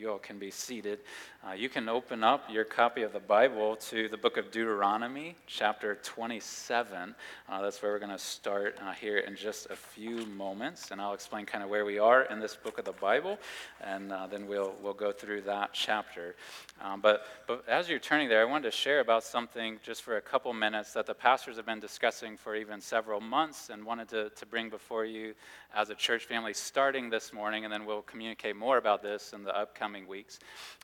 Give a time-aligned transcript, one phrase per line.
[0.00, 0.98] you all can be seated.
[1.46, 5.36] Uh, you can open up your copy of the Bible to the book of Deuteronomy,
[5.46, 7.14] chapter 27.
[7.46, 11.02] Uh, that's where we're going to start uh, here in just a few moments, and
[11.02, 13.38] I'll explain kind of where we are in this book of the Bible,
[13.82, 16.34] and uh, then we'll, we'll go through that chapter.
[16.80, 20.16] Um, but, but as you're turning there, I wanted to share about something just for
[20.16, 24.08] a couple minutes that the pastors have been discussing for even several months and wanted
[24.08, 25.34] to, to bring before you
[25.74, 29.44] as a church family starting this morning, and then we'll communicate more about this in
[29.44, 30.40] the upcoming weeks.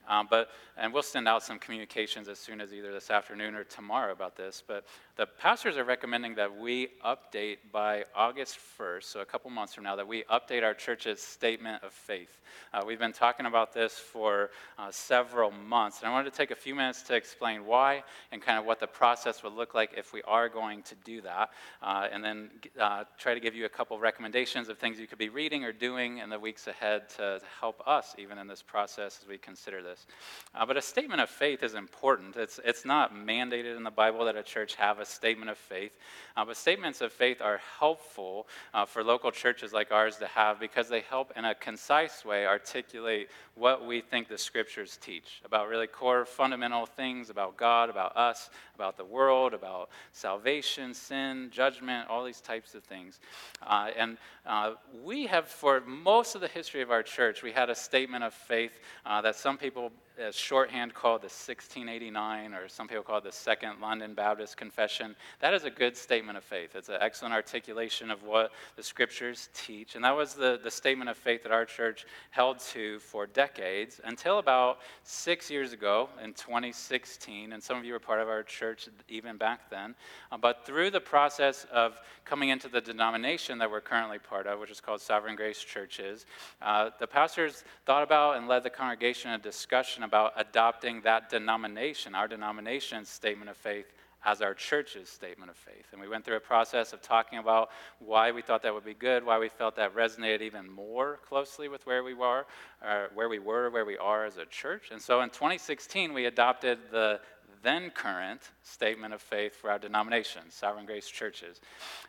[0.08, 3.64] Um, but, and we'll send out some communications as soon as either this afternoon or
[3.64, 4.62] tomorrow about this.
[4.66, 4.84] But
[5.16, 9.84] the pastors are recommending that we update by August 1st, so a couple months from
[9.84, 12.42] now, that we update our church's statement of faith.
[12.75, 16.51] Uh, we've been talking about this for uh, several months, and I wanted to take
[16.51, 19.95] a few minutes to explain why and kind of what the process would look like
[19.97, 21.51] if we are going to do that,
[21.83, 25.17] uh, and then uh, try to give you a couple recommendations of things you could
[25.17, 29.20] be reading or doing in the weeks ahead to, help us even in this process
[29.23, 30.06] as we consider this.
[30.55, 32.37] Uh, but a statement of faith is important.
[32.37, 35.92] It's, it's not mandated in the Bible that a church have a statement of faith.
[36.36, 40.60] Uh, but statements of faith are helpful uh, for local churches like ours to have
[40.60, 45.68] because they help in a concise way articulate what we think the scriptures teach about
[45.68, 52.08] really core fundamental things about God, about us, about the world, about salvation, sin, judgment,
[52.08, 53.18] all these types of things.
[53.66, 57.70] Uh, and uh, we have, for most of the history of our church, we had
[57.70, 62.88] a statement of faith uh, that some people as shorthand called the 1689, or some
[62.88, 65.14] people call it the Second London Baptist Confession.
[65.40, 66.74] That is a good statement of faith.
[66.74, 69.94] It's an excellent articulation of what the scriptures teach.
[69.94, 74.00] And that was the, the statement of faith that our church held to for decades
[74.05, 77.52] until about six years ago in 2016.
[77.52, 78.66] And some of you were part of our church
[79.09, 79.95] even back then.
[80.33, 84.58] Uh, but through the process of coming into the denomination that we're currently part of,
[84.58, 86.27] which is called Sovereign Grace Churches,
[86.62, 92.14] uh, the pastors thought about and led the congregation a discussion about adopting that denomination,
[92.14, 93.86] our denomination's statement of faith,
[94.27, 95.86] as our church's statement of faith.
[95.92, 97.70] And we went through a process of talking about
[98.01, 101.69] why we thought that would be good, why we felt that resonated even more closely
[101.69, 102.45] with where we were,
[102.83, 104.89] or where we were, where we are as a church.
[104.90, 107.20] And so in 2016, we adopted the
[107.66, 111.60] then current statement of faith for our denomination, Sovereign Grace Churches.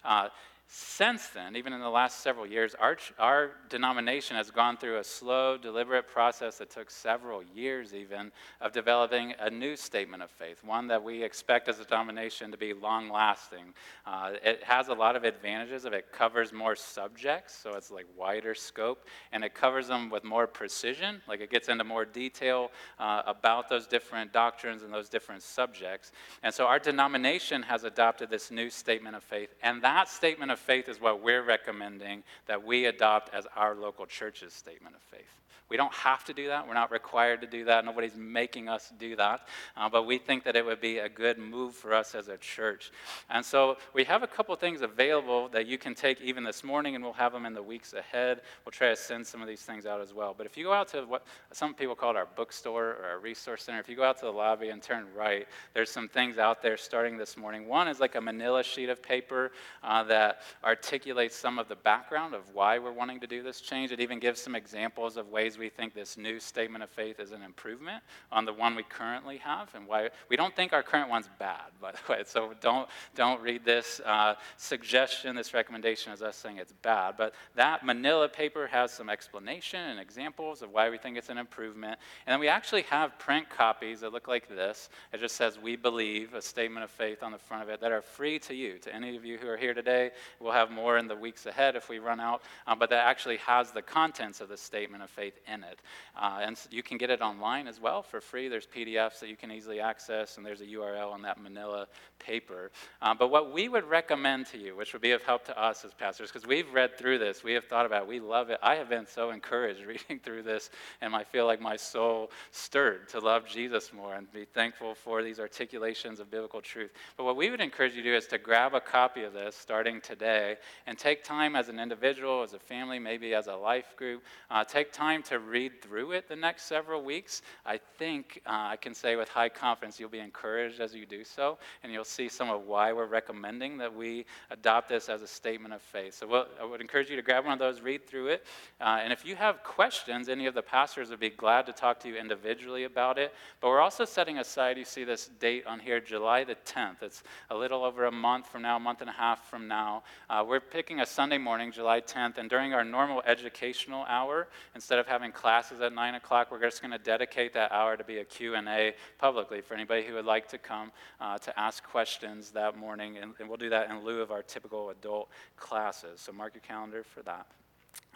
[0.05, 0.29] Uh,
[0.69, 5.03] since then, even in the last several years, our, our denomination has gone through a
[5.03, 10.61] slow, deliberate process that took several years, even, of developing a new statement of faith,
[10.65, 13.73] one that we expect as a denomination to be long lasting.
[14.05, 18.53] Uh, it has a lot of advantages it covers more subjects, so it's like wider
[18.53, 23.21] scope, and it covers them with more precision, like it gets into more detail uh,
[23.25, 26.11] about those different doctrines and those different subjects.
[26.43, 30.56] And so our denomination has adopted this new statement of faith, and that statement of
[30.57, 35.01] of faith is what we're recommending that we adopt as our local church's statement of
[35.01, 35.41] faith.
[35.69, 36.67] We don't have to do that.
[36.67, 37.83] We're not required to do that.
[37.83, 39.47] Nobody's making us do that.
[39.75, 42.37] Uh, but we think that it would be a good move for us as a
[42.37, 42.91] church.
[43.29, 46.95] And so we have a couple things available that you can take even this morning,
[46.95, 48.41] and we'll have them in the weeks ahead.
[48.65, 50.33] We'll try to send some of these things out as well.
[50.37, 53.63] But if you go out to what some people call our bookstore or our resource
[53.63, 56.61] center, if you go out to the lobby and turn right, there's some things out
[56.61, 57.67] there starting this morning.
[57.67, 59.51] One is like a manila sheet of paper
[59.83, 63.91] uh, that articulates some of the background of why we're wanting to do this change.
[63.91, 67.31] It even gives some examples of ways we think this new statement of faith is
[67.31, 71.09] an improvement on the one we currently have, and why we don't think our current
[71.09, 72.23] one's bad, by the way.
[72.25, 77.15] So don't don't read this uh, suggestion, this recommendation as us saying it's bad.
[77.17, 81.37] But that Manila paper has some explanation and examples of why we think it's an
[81.37, 84.89] improvement, and then we actually have print copies that look like this.
[85.13, 87.91] It just says "We believe," a statement of faith on the front of it, that
[87.91, 90.11] are free to you, to any of you who are here today.
[90.39, 93.37] We'll have more in the weeks ahead if we run out, um, but that actually
[93.37, 95.81] has the contents of the statement of faith in it.
[96.15, 98.47] Uh, and you can get it online as well for free.
[98.47, 101.87] There's PDFs that you can easily access, and there's a URL on that manila
[102.19, 102.71] paper.
[103.01, 105.85] Uh, but what we would recommend to you, which would be of help to us
[105.85, 108.59] as pastors, because we've read through this, we have thought about it, we love it.
[108.61, 110.69] I have been so encouraged reading through this,
[111.01, 115.23] and I feel like my soul stirred to love Jesus more and be thankful for
[115.23, 116.91] these articulations of biblical truth.
[117.15, 119.55] But what we would encourage you to do is to grab a copy of this
[119.55, 123.95] starting today and take time as an individual, as a family, maybe as a life
[123.95, 128.49] group, uh, take time to read through it the next several weeks, I think uh,
[128.51, 132.03] I can say with high confidence you'll be encouraged as you do so, and you'll
[132.03, 136.15] see some of why we're recommending that we adopt this as a statement of faith.
[136.15, 138.45] So we'll, I would encourage you to grab one of those, read through it,
[138.79, 141.99] uh, and if you have questions, any of the pastors would be glad to talk
[142.01, 143.33] to you individually about it.
[143.61, 147.01] But we're also setting aside, you see this date on here, July the 10th.
[147.01, 150.03] It's a little over a month from now, a month and a half from now.
[150.29, 154.99] Uh, we're picking a Sunday morning, July 10th, and during our normal educational hour, instead
[154.99, 156.51] of having having classes at 9 o'clock.
[156.51, 160.13] We're just going to dedicate that hour to be a Q&A publicly for anybody who
[160.13, 163.17] would like to come uh, to ask questions that morning.
[163.17, 166.21] And, and we'll do that in lieu of our typical adult classes.
[166.21, 167.47] So mark your calendar for that.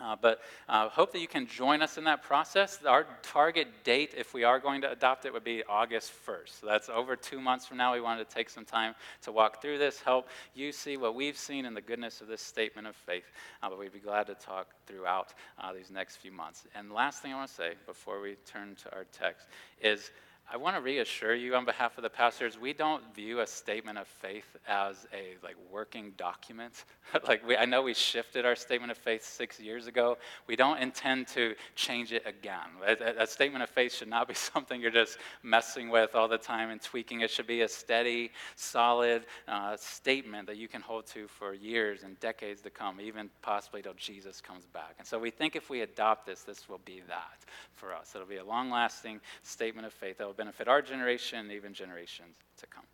[0.02, 2.80] Uh, but uh, hope that you can join us in that process.
[2.84, 6.62] Our target date, if we are going to adopt it, would be August 1st.
[6.62, 7.94] So that's over two months from now.
[7.94, 11.38] We wanted to take some time to walk through this, help you see what we've
[11.38, 13.32] seen in the goodness of this statement of faith.
[13.62, 16.66] Uh, but we'd be glad to talk throughout uh, these next few months.
[16.74, 19.48] And last thing I want to say before we turn to our text
[19.84, 20.10] is
[20.54, 23.98] I want to reassure you on behalf of the pastors, we don't view a statement
[23.98, 26.84] of faith as a like working document.
[27.28, 30.18] like we, I know we shifted our statement of faith six years ago.
[30.48, 32.68] We don't intend to change it again.
[32.86, 36.38] A, a, statement of faith should not be something you're just messing with all the
[36.38, 37.22] time and tweaking.
[37.22, 42.04] It should be a steady, solid uh, statement that you can hold to for years
[42.04, 44.96] and decades to come, even possibly till Jesus comes back.
[45.00, 48.12] And so we think if we adopt this, this will be that for us.
[48.16, 52.66] It'll be a long-lasting statement of faith will benefit our generation and even generations to
[52.66, 52.86] come.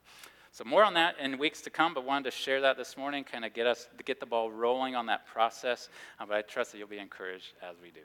[0.51, 3.23] So more on that in weeks to come, but wanted to share that this morning,
[3.23, 5.87] kind of get us get the ball rolling on that process.
[6.19, 8.01] Uh, but I trust that you'll be encouraged as we do.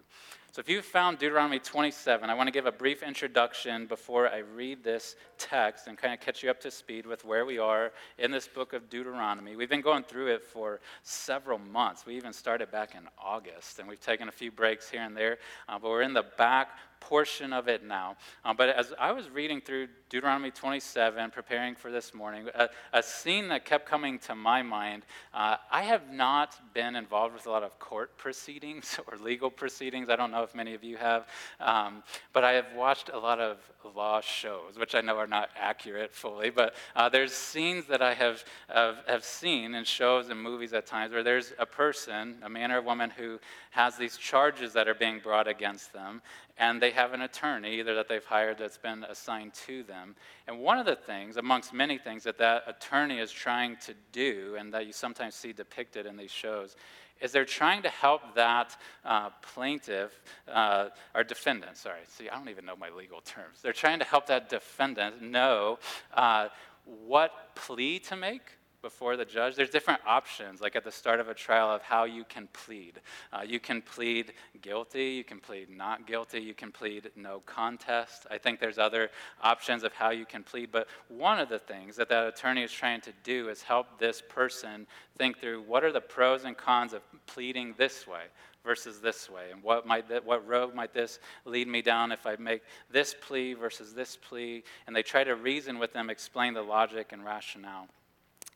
[0.52, 4.40] So if you've found Deuteronomy 27, I want to give a brief introduction before I
[4.40, 7.90] read this text and kind of catch you up to speed with where we are
[8.19, 9.56] in this book of Deuteronomy.
[9.56, 12.04] We've been going through it for several months.
[12.04, 15.38] We even started back in August, and we've taken a few breaks here and there,
[15.70, 16.69] uh, but we're in the back
[17.02, 18.16] portion of it now.
[18.44, 23.02] Uh, but as I was reading through Deuteronomy 27, preparing for this morning, a, a
[23.02, 25.05] scene that kept coming to my mind.
[25.34, 30.08] Uh, I have not been involved with a lot of court proceedings or legal proceedings.
[30.10, 31.26] I don't know if many of you have,
[31.60, 32.02] um,
[32.32, 33.58] but I have watched a lot of
[33.94, 36.50] law shows, which I know are not accurate fully.
[36.50, 40.86] But uh, there's scenes that I have, have, have seen in shows and movies at
[40.86, 43.38] times where there's a person, a man or a woman, who
[43.70, 46.22] has these charges that are being brought against them,
[46.58, 50.14] and they have an attorney, either that they've hired that's been assigned to them.
[50.46, 54.56] And one of the things, amongst many things, that that attorney is trying to do,
[54.58, 56.76] and that you sometimes see depicted in these shows,
[57.22, 60.12] is they're trying to help that uh, plaintiff,
[60.52, 63.62] uh, or defendant, sorry, see, I don't even know my legal terms.
[63.62, 65.78] They're trying to help that defendant know
[66.12, 66.48] uh,
[66.84, 68.42] what plea to make
[68.82, 72.05] before the judge, there's different options, like at the start of a trial, of how
[72.05, 73.00] you can plead.
[73.32, 78.26] Uh, you can plead guilty, you can plead not guilty, you can plead no contest.
[78.31, 79.11] I think there's other
[79.43, 82.73] options of how you can plead, but one of the things that that attorney is
[82.73, 84.87] trying to do is help this person
[85.17, 88.25] think through what are the pros and cons of pleading this way
[88.64, 92.26] versus this way and what might that, what road might this lead me down if
[92.26, 96.55] i make this plea versus this plea and they try to reason with them explain
[96.55, 97.88] the logic and rationale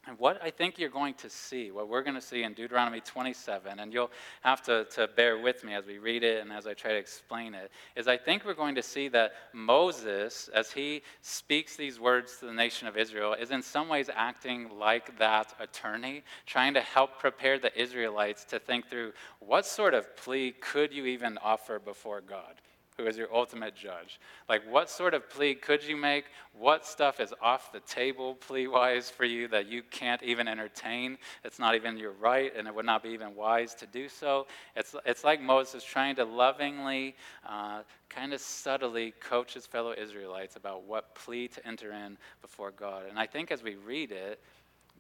[0.07, 3.01] and what I think you're going to see, what we're going to see in Deuteronomy
[3.01, 4.11] 27, and you'll
[4.43, 6.97] have to, to bear with me as we read it and as I try to
[6.97, 11.99] explain it, is I think we're going to see that Moses, as he speaks these
[11.99, 16.75] words to the nation of Israel, is in some ways acting like that attorney, trying
[16.75, 21.37] to help prepare the Israelites to think through what sort of plea could you even
[21.39, 22.55] offer before God?
[22.97, 24.19] Who is your ultimate judge.
[24.49, 26.25] Like, what sort of plea could you make?
[26.59, 31.19] What stuff is off the table, plea wise, for you that you can't even entertain?
[31.45, 34.47] It's not even your right, and it would not be even wise to do so.
[34.75, 37.17] It's, it's like Moses trying to lovingly,
[37.47, 42.71] uh, kind of subtly coach his fellow Israelites about what plea to enter in before
[42.71, 43.05] God.
[43.11, 44.41] And I think as we read it,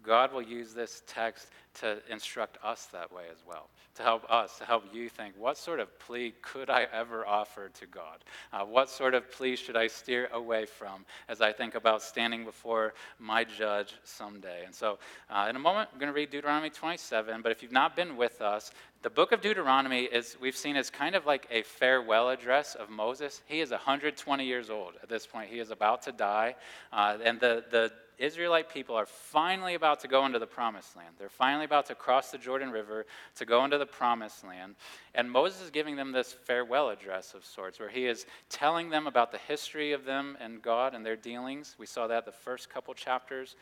[0.03, 1.49] God will use this text
[1.81, 5.59] to instruct us that way as well, to help us, to help you think, what
[5.59, 8.25] sort of plea could I ever offer to God?
[8.53, 12.45] Uh, what sort of plea should I steer away from as I think about standing
[12.45, 14.65] before my judge someday?
[14.65, 14.99] And so,
[15.29, 18.17] uh, in a moment, I'm going to read Deuteronomy 27, but if you've not been
[18.17, 18.71] with us,
[19.03, 22.89] the book of Deuteronomy is, we've seen, as kind of like a farewell address of
[22.89, 23.43] Moses.
[23.47, 25.51] He is 120 years old at this point.
[25.51, 26.57] He is about to die.
[26.93, 31.15] Uh, and the, the Israelite people are finally about to go into the promised land.
[31.19, 33.07] They're finally about to cross the Jordan River
[33.37, 34.77] to go into the promised land.
[35.17, 39.07] And Moses is giving them this farewell address of sorts, where he is telling them
[39.07, 41.75] about the history of them and God and their dealings.
[41.79, 43.57] We saw that the first couple chapters.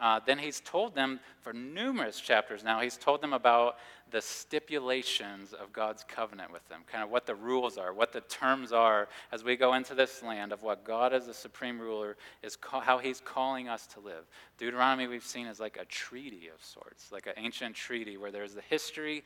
[0.00, 3.76] Uh, then he's told them for numerous chapters now, he's told them about
[4.10, 8.20] the stipulations of God's covenant with them, kind of what the rules are, what the
[8.22, 12.16] terms are as we go into this land of what God as the supreme ruler
[12.42, 14.24] is, how he's calling us to live.
[14.58, 18.54] Deuteronomy we've seen is like a treaty of sorts, like an ancient treaty where there's
[18.54, 19.22] the history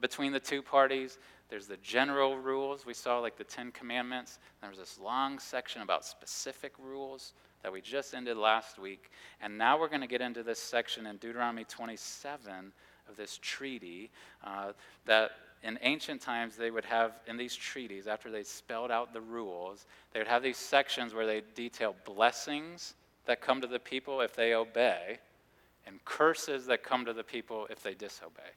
[0.00, 1.18] between the two parties,
[1.50, 4.38] there's the general rules we saw, like the Ten Commandments.
[4.62, 7.32] There's this long section about specific rules
[7.62, 9.10] that we just ended last week.
[9.42, 12.72] And now we're going to get into this section in Deuteronomy 27
[13.08, 14.10] of this treaty
[14.44, 14.72] uh,
[15.04, 15.32] that
[15.62, 19.86] in ancient times they would have in these treaties, after they spelled out the rules,
[20.12, 22.94] they would have these sections where they detail blessings
[23.26, 25.18] that come to the people if they obey,
[25.86, 28.50] and curses that come to the people if they disobey.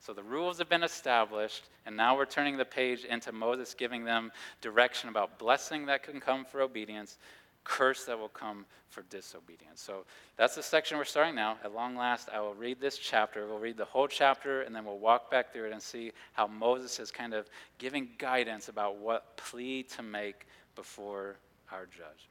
[0.00, 4.04] So the rules have been established, and now we're turning the page into Moses giving
[4.04, 7.18] them direction about blessing that can come for obedience,
[7.64, 9.82] curse that will come for disobedience.
[9.82, 10.04] So
[10.38, 11.58] that's the section we're starting now.
[11.62, 13.46] At long last, I will read this chapter.
[13.46, 16.46] We'll read the whole chapter, and then we'll walk back through it and see how
[16.46, 20.46] Moses is kind of giving guidance about what plea to make
[20.76, 21.36] before
[21.70, 22.29] our judge.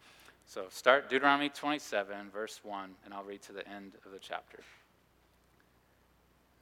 [0.49, 4.57] So start Deuteronomy 27, verse 1, and I'll read to the end of the chapter.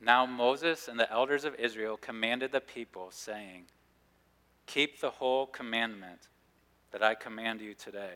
[0.01, 3.63] Now Moses and the elders of Israel commanded the people, saying,
[4.65, 6.19] Keep the whole commandment
[6.91, 8.15] that I command you today.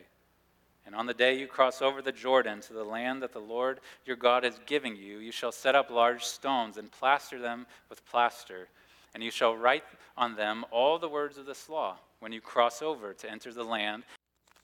[0.85, 3.79] And on the day you cross over the Jordan to the land that the Lord
[4.05, 8.05] your God is giving you, you shall set up large stones and plaster them with
[8.05, 8.67] plaster.
[9.13, 9.85] And you shall write
[10.17, 13.63] on them all the words of this law when you cross over to enter the
[13.63, 14.03] land.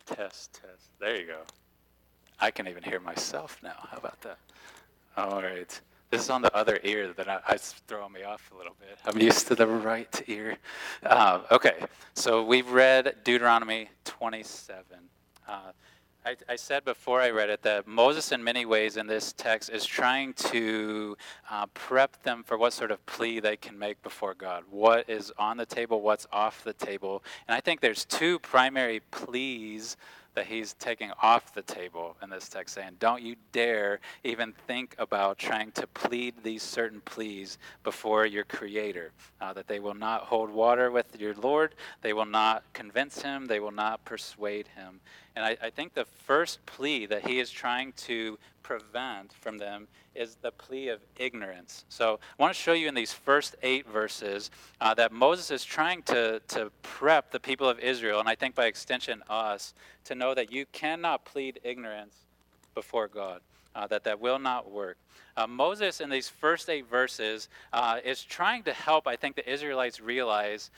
[0.08, 0.90] Test, test.
[1.00, 1.40] There you go.
[2.40, 3.76] I can even hear myself now.
[3.90, 4.38] How about that?
[5.18, 5.82] All right.
[6.10, 8.98] This is on the other ear that I, I throwing me off a little bit.
[9.06, 10.58] I'm used to the right ear.
[11.04, 11.84] Uh, okay,
[12.14, 14.86] so we've read Deuteronomy 27.
[15.46, 15.60] Uh,
[16.28, 19.70] I, I, said before I read it that Moses, in many ways, in this text,
[19.70, 21.16] is trying to
[21.50, 24.66] uh, prep them for what sort of plea they can make before God.
[24.70, 27.24] What is on the table, what's off the table.
[27.48, 29.96] And I think there's two primary pleas
[30.38, 34.96] that he's taking off the table in this text, saying, Don't you dare even think
[35.00, 39.14] about trying to plead these certain pleas before your Creator.
[39.42, 43.46] Uh, that they will not hold water with your Lord, they will not convince him,
[43.48, 45.00] they will not persuade him.
[45.38, 49.88] And I, I think the first plea that he is trying to prevent from them
[50.16, 51.86] is the plea of ignorance.
[51.90, 54.50] So I want to show you in these first eight verses
[54.82, 58.56] uh, that Moses is trying to, to prep the people of Israel, and I think
[58.56, 59.76] by extension us,
[60.06, 62.16] to know that you cannot plead ignorance
[62.74, 63.42] before God.
[63.76, 64.98] Uh, that that will not work.
[65.36, 69.48] Uh, Moses, in these first eight verses, uh, is trying to help, I think, the
[69.48, 70.72] Israelites realize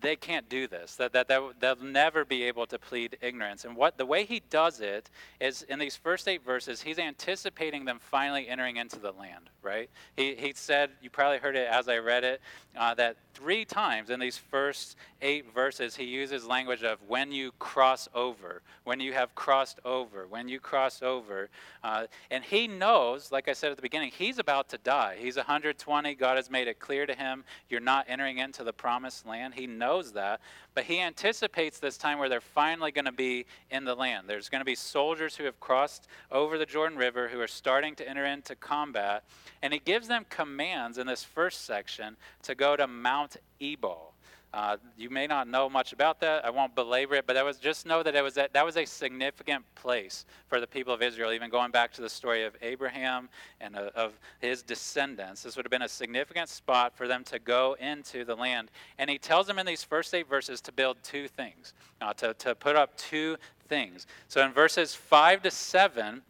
[0.00, 3.64] they can't do this, that, that, that they'll never be able to plead ignorance.
[3.64, 5.10] And what the way he does it
[5.40, 9.88] is in these first eight verses, he's anticipating them finally entering into the land, right?
[10.16, 12.40] He, he said, you probably heard it as I read it,
[12.76, 17.52] uh, that three times in these first eight verses, he uses language of when you
[17.58, 21.48] cross over, when you have crossed over, when you cross over.
[21.82, 25.16] Uh, and he knows, like I said at the beginning, he's about to die.
[25.18, 26.14] He's 120.
[26.14, 29.54] God has made it clear to him, you're not entering into the promised land.
[29.54, 30.40] He knows that.
[30.74, 34.28] But he anticipates this time where they're finally going to be in the land.
[34.28, 37.94] There's going to be soldiers who have crossed over the Jordan River who are starting
[37.96, 39.24] to enter into combat.
[39.62, 44.13] And he gives them commands in this first section to go to Mount Ebal.
[44.54, 46.44] Uh, you may not know much about that.
[46.44, 48.84] I won't belabor it, but that was just know that it was that was a
[48.84, 51.32] significant place for the people of Israel.
[51.32, 53.28] Even going back to the story of Abraham
[53.60, 57.40] and uh, of his descendants, this would have been a significant spot for them to
[57.40, 58.70] go into the land.
[58.96, 62.32] And he tells them in these first eight verses to build two things, uh, to
[62.34, 64.06] to put up two things.
[64.28, 66.22] So in verses five to seven,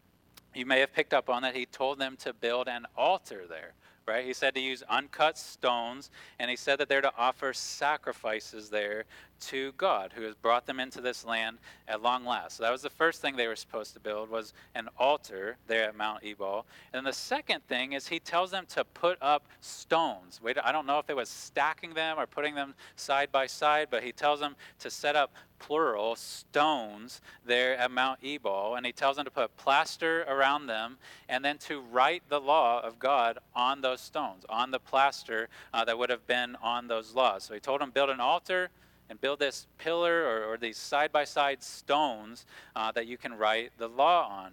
[0.54, 1.54] you may have picked up on that.
[1.54, 3.74] He told them to build an altar there
[4.06, 4.24] right?
[4.24, 9.04] He said to use uncut stones, and he said that they're to offer sacrifices there
[9.48, 11.58] to God, who has brought them into this land
[11.88, 12.56] at long last.
[12.56, 15.84] So that was the first thing they were supposed to build was an altar there
[15.84, 16.66] at Mount Ebal.
[16.92, 20.40] And the second thing is he tells them to put up stones.
[20.42, 23.88] Wait, I don't know if it was stacking them or putting them side by side,
[23.90, 28.92] but he tells them to set up plural stones there at Mount Ebal, and he
[28.92, 30.98] tells them to put plaster around them
[31.28, 35.84] and then to write the law of God on those stones, on the plaster uh,
[35.84, 37.44] that would have been on those laws.
[37.44, 38.70] So he told them build an altar
[39.10, 43.34] and build this pillar or, or these side by side stones uh, that you can
[43.34, 44.52] write the law on.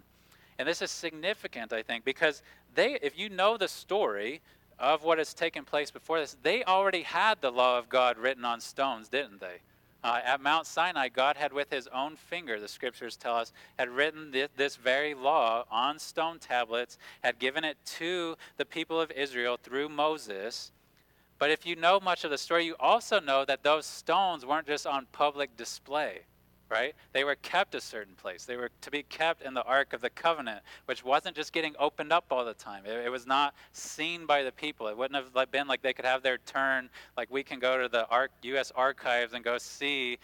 [0.59, 2.41] And this is significant, I think, because
[2.75, 4.41] they, if you know the story
[4.77, 8.45] of what has taken place before this, they already had the law of God written
[8.45, 9.57] on stones, didn't they?
[10.03, 13.89] Uh, at Mount Sinai, God had with his own finger, the scriptures tell us, had
[13.89, 19.11] written this, this very law on stone tablets, had given it to the people of
[19.11, 20.71] Israel through Moses.
[21.41, 24.67] But if you know much of the story, you also know that those stones weren't
[24.67, 26.19] just on public display,
[26.69, 26.93] right?
[27.13, 28.45] They were kept a certain place.
[28.45, 31.73] They were to be kept in the Ark of the Covenant, which wasn't just getting
[31.79, 32.85] opened up all the time.
[32.85, 34.87] It, it was not seen by the people.
[34.87, 37.89] It wouldn't have been like they could have their turn, like we can go to
[37.89, 38.71] the Ark, U.S.
[38.75, 40.19] archives and go see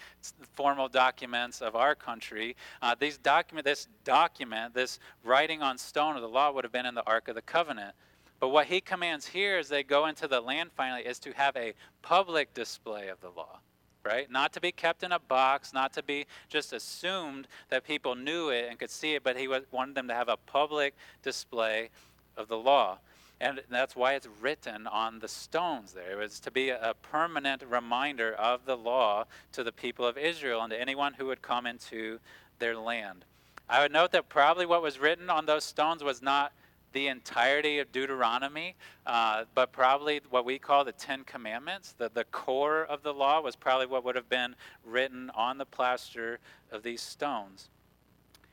[0.53, 2.55] formal documents of our country.
[2.79, 6.85] Uh, these document, this document, this writing on stone of the law would have been
[6.85, 7.95] in the Ark of the Covenant.
[8.39, 11.55] But what he commands here as they go into the land finally is to have
[11.55, 13.59] a public display of the law,
[14.03, 14.29] right?
[14.29, 18.49] Not to be kept in a box, not to be just assumed that people knew
[18.49, 21.89] it and could see it, but he wanted them to have a public display
[22.35, 22.99] of the law.
[23.39, 26.13] And that's why it's written on the stones there.
[26.13, 30.61] It was to be a permanent reminder of the law to the people of Israel
[30.61, 32.19] and to anyone who would come into
[32.59, 33.25] their land.
[33.69, 36.51] I would note that probably what was written on those stones was not
[36.93, 38.75] the entirety of Deuteronomy,
[39.05, 41.93] uh, but probably what we call the Ten Commandments.
[41.97, 45.65] The, the core of the law was probably what would have been written on the
[45.65, 46.39] plaster
[46.71, 47.69] of these stones.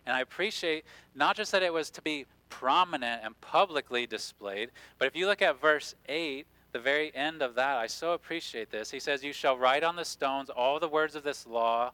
[0.06, 4.70] And I appreciate not just that it was to be prominent and publicly displayed.
[4.98, 8.70] But if you look at verse 8, the very end of that, I so appreciate
[8.70, 8.90] this.
[8.90, 11.92] He says, You shall write on the stones all the words of this law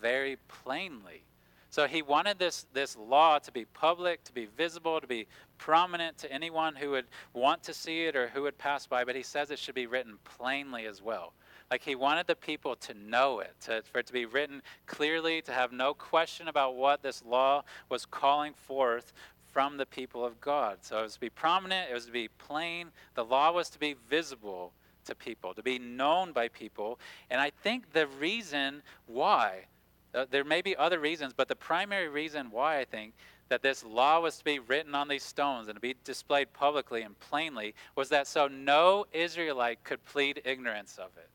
[0.00, 1.22] very plainly.
[1.70, 6.18] So he wanted this, this law to be public, to be visible, to be prominent
[6.18, 9.22] to anyone who would want to see it or who would pass by, but he
[9.22, 11.32] says it should be written plainly as well.
[11.70, 15.40] Like he wanted the people to know it, to, for it to be written clearly,
[15.42, 19.12] to have no question about what this law was calling forth
[19.52, 20.78] from the people of God.
[20.80, 22.88] So it was to be prominent, it was to be plain.
[23.14, 24.72] The law was to be visible
[25.04, 26.98] to people, to be known by people.
[27.30, 29.66] And I think the reason why,
[30.14, 33.14] uh, there may be other reasons, but the primary reason why I think
[33.48, 37.02] that this law was to be written on these stones and to be displayed publicly
[37.02, 41.30] and plainly was that so no Israelite could plead ignorance of it.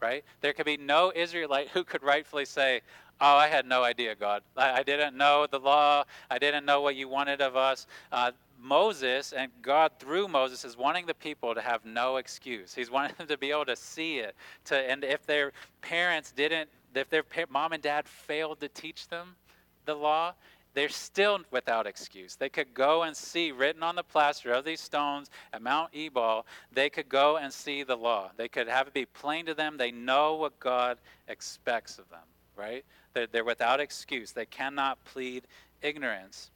[0.00, 0.24] Right?
[0.40, 2.80] There could be no Israelite who could rightfully say,
[3.22, 4.42] Oh, I had no idea, God.
[4.56, 6.04] I, I didn't know the law.
[6.30, 7.86] I didn't know what you wanted of us.
[8.10, 12.74] Uh, Moses and God through Moses is wanting the people to have no excuse.
[12.74, 14.34] He's wanting them to be able to see it.
[14.66, 15.52] To and if their
[15.82, 19.36] parents didn't, if their mom and dad failed to teach them
[19.84, 20.34] the law,
[20.74, 22.36] they're still without excuse.
[22.36, 26.46] They could go and see written on the plaster of these stones at Mount Ebal.
[26.72, 28.30] They could go and see the law.
[28.36, 29.76] They could have it be plain to them.
[29.76, 32.20] They know what God expects of them.
[32.56, 32.84] Right?
[33.14, 34.32] They're, they're without excuse.
[34.32, 35.44] They cannot plead
[35.82, 36.50] ignorance.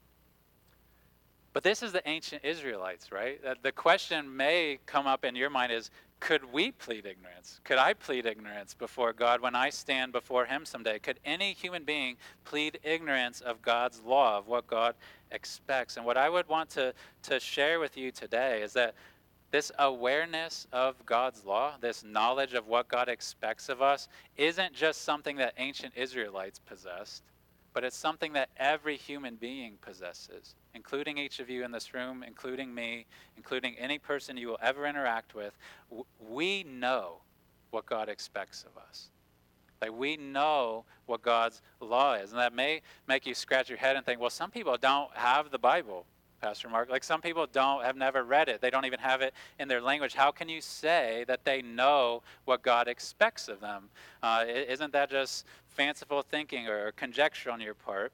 [1.54, 3.40] But this is the ancient Israelites, right?
[3.62, 7.60] The question may come up in your mind is could we plead ignorance?
[7.64, 10.98] Could I plead ignorance before God when I stand before Him someday?
[10.98, 14.94] Could any human being plead ignorance of God's law, of what God
[15.30, 15.96] expects?
[15.96, 16.92] And what I would want to,
[17.24, 18.94] to share with you today is that
[19.50, 25.02] this awareness of God's law, this knowledge of what God expects of us, isn't just
[25.02, 27.22] something that ancient Israelites possessed,
[27.74, 32.24] but it's something that every human being possesses, including each of you in this room,
[32.26, 33.04] including me,
[33.36, 35.52] including any person you will ever interact with.
[36.20, 37.16] We know
[37.72, 39.10] what God expects of us.
[39.82, 42.30] Like we know what God's law is.
[42.30, 45.50] And that may make you scratch your head and think, well, some people don't have
[45.50, 46.06] the Bible.
[46.44, 46.90] Pastor Mark.
[46.90, 48.60] Like some people don't have never read it.
[48.60, 50.12] They don't even have it in their language.
[50.12, 53.88] How can you say that they know what God expects of them?
[54.22, 58.12] Uh, isn't that just fanciful thinking or conjecture on your part?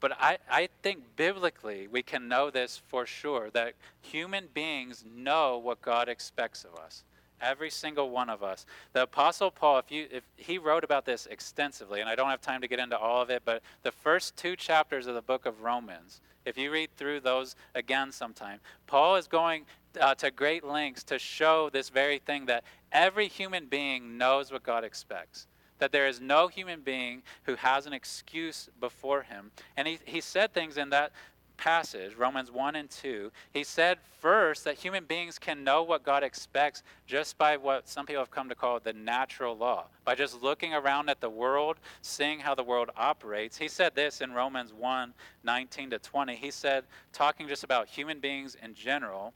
[0.00, 5.58] But I, I think biblically we can know this for sure that human beings know
[5.58, 7.04] what God expects of us.
[7.40, 8.66] Every single one of us.
[8.92, 12.40] The Apostle Paul, if you if he wrote about this extensively, and I don't have
[12.40, 15.46] time to get into all of it, but the first two chapters of the book
[15.46, 19.66] of Romans, if you read through those again sometime, Paul is going
[20.00, 24.62] uh, to great lengths to show this very thing that every human being knows what
[24.62, 25.46] God expects.
[25.78, 29.50] That there is no human being who has an excuse before him.
[29.76, 31.12] And he, he said things in that
[31.60, 36.24] passage, Romans 1 and 2, he said first that human beings can know what God
[36.24, 40.42] expects just by what some people have come to call the natural law, by just
[40.42, 43.58] looking around at the world, seeing how the world operates.
[43.58, 45.12] He said this in Romans 1
[45.44, 46.34] 19 to 20.
[46.34, 49.34] He said, talking just about human beings in general,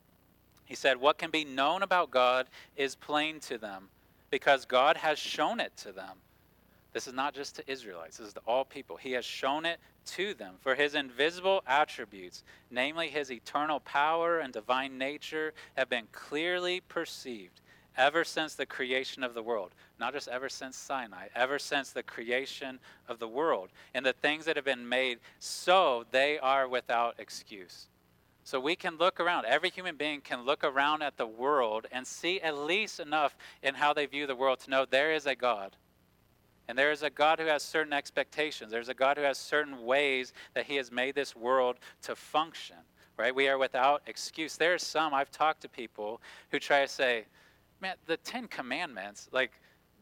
[0.65, 3.91] he said, What can be known about God is plain to them
[4.31, 6.17] because God has shown it to them.
[6.95, 8.97] This is not just to Israelites, this is to all people.
[8.97, 10.55] He has shown it to them.
[10.61, 17.61] For his invisible attributes, namely his eternal power and divine nature, have been clearly perceived
[17.97, 19.73] ever since the creation of the world.
[19.99, 22.79] Not just ever since Sinai, ever since the creation
[23.09, 23.71] of the world.
[23.93, 27.89] And the things that have been made, so they are without excuse.
[28.45, 29.47] So we can look around.
[29.47, 33.75] Every human being can look around at the world and see at least enough in
[33.75, 35.77] how they view the world to know there is a God
[36.69, 38.71] and there is a God who has certain expectations.
[38.71, 42.77] There's a God who has certain ways that He has made this world to function,
[43.17, 43.35] right?
[43.35, 44.57] We are without excuse.
[44.57, 47.25] There are some, I've talked to people who try to say,
[47.81, 49.53] man, the Ten Commandments, like,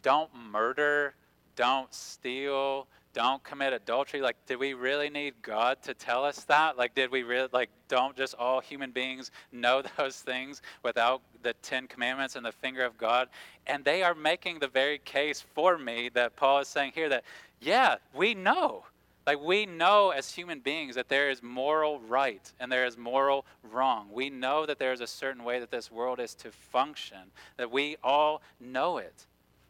[0.03, 1.15] don't murder,
[1.57, 4.21] don't steal, don't commit adultery.
[4.21, 6.79] Like, did we really need God to tell us that?
[6.79, 11.55] Like, did we really, like, don't just all human beings know those things without the
[11.55, 13.29] Ten Commandments and the finger of God?
[13.67, 17.25] And they are making the very case for me that Paul is saying here that,
[17.61, 18.85] yeah, we know.
[19.25, 23.45] Like, we know as human beings that there is moral right and there is moral
[23.71, 24.09] wrong.
[24.13, 27.71] We know that there is a certain way that this world is to function, that
[27.71, 29.27] we all know it.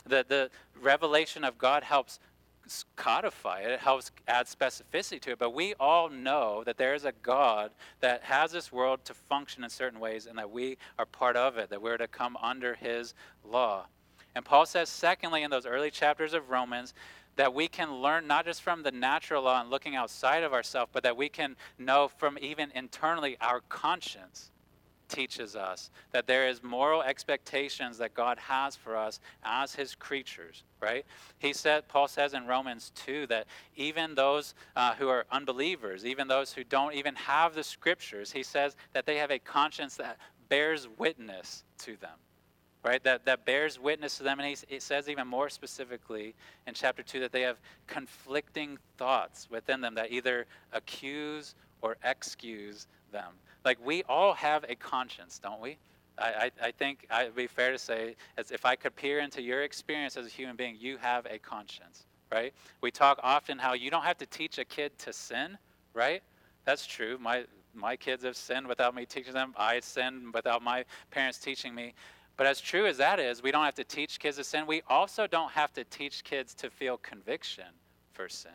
[0.07, 0.51] that the
[0.81, 2.19] revelation of God helps
[2.97, 5.39] codify it, it helps add specificity to it.
[5.39, 9.65] But we all know that there is a God that has this world to function
[9.65, 12.75] in certain ways and that we are part of it, that we're to come under
[12.75, 13.87] his law.
[14.35, 16.95] And Paul says, secondly, in those early chapters of Romans,
[17.37, 20.91] that we can learn not just from the natural law and looking outside of ourselves,
[20.93, 24.52] but that we can know from even internally our conscience
[25.13, 30.65] teaches us that there is moral expectations that God has for us as his creatures,
[30.81, 31.05] right?
[31.39, 33.47] He said, Paul says in Romans 2 that
[33.77, 38.43] even those uh, who are unbelievers, even those who don't even have the scriptures, he
[38.43, 42.19] says that they have a conscience that bears witness to them
[42.85, 43.03] right?
[43.05, 44.41] That, that bears witness to them.
[44.41, 46.35] And he, it says even more specifically
[46.67, 52.87] in chapter 2 that they have conflicting thoughts within them that either accuse or excuse
[53.13, 53.33] them.
[53.65, 55.79] Like we all have a conscience, don't we?
[56.19, 59.41] I, I, I think it'd be fair to say, as if I could peer into
[59.41, 62.53] your experience as a human being, you have a conscience, right?
[62.81, 65.57] We talk often how you don't have to teach a kid to sin,
[65.95, 66.23] right?
[66.65, 67.19] That's true.
[67.19, 67.45] My
[67.75, 69.55] my kids have sinned without me teaching them.
[69.57, 71.95] I sinned without my parents teaching me.
[72.37, 74.67] But as true as that is, we don't have to teach kids to sin.
[74.67, 77.65] We also don't have to teach kids to feel conviction
[78.13, 78.53] for sin,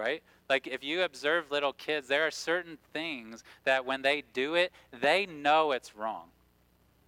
[0.00, 0.22] right?
[0.48, 4.72] Like if you observe little kids, there are certain things that when they do it,
[5.00, 6.28] they know it's wrong.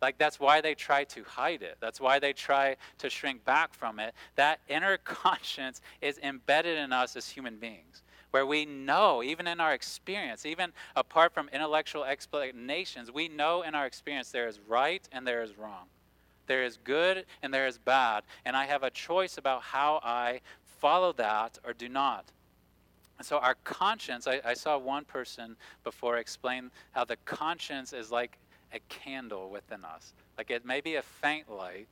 [0.00, 1.76] Like that's why they try to hide it.
[1.80, 4.14] That's why they try to shrink back from it.
[4.36, 8.02] That inner conscience is embedded in us as human beings
[8.32, 13.74] where we know, even in our experience, even apart from intellectual explanations, we know in
[13.74, 15.84] our experience there is right and there is wrong.
[16.46, 18.24] There is good and there is bad.
[18.46, 20.40] And I have a choice about how I
[20.80, 22.24] follow that or do not.
[23.22, 25.54] And so our conscience, I, I saw one person
[25.84, 28.36] before explain how the conscience is like
[28.72, 30.12] a candle within us.
[30.36, 31.86] Like it may be a faint light,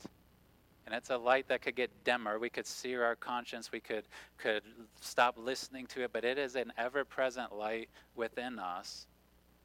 [0.84, 2.40] and it's a light that could get dimmer.
[2.40, 3.70] We could sear our conscience.
[3.70, 4.06] We could,
[4.38, 4.64] could
[5.00, 6.10] stop listening to it.
[6.12, 9.06] But it is an ever present light within us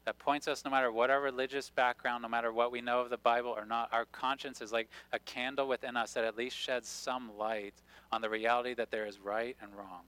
[0.04, 3.10] that points us no matter what our religious background, no matter what we know of
[3.10, 3.88] the Bible or not.
[3.90, 7.74] Our conscience is like a candle within us that at least sheds some light
[8.12, 10.02] on the reality that there is right and wrong,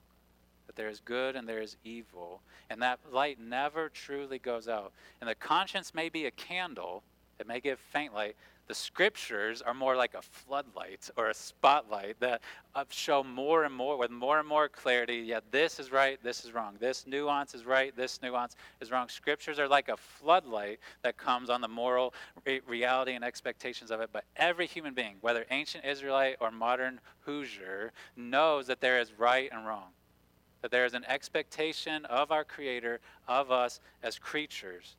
[0.68, 2.42] that there is good and there is evil.
[2.70, 4.92] And that light never truly goes out.
[5.20, 7.02] And the conscience may be a candle,
[7.40, 8.36] it may give faint light,
[8.68, 12.42] the scriptures are more like a floodlight or a spotlight that
[12.74, 16.44] uh, show more and more, with more and more clarity, yeah, this is right, this
[16.44, 16.76] is wrong.
[16.78, 19.08] This nuance is right, this nuance is wrong.
[19.08, 22.12] Scriptures are like a floodlight that comes on the moral
[22.44, 24.10] re- reality and expectations of it.
[24.12, 29.48] But every human being, whether ancient Israelite or modern Hoosier, knows that there is right
[29.50, 29.88] and wrong.
[30.62, 34.96] That there is an expectation of our Creator, of us as creatures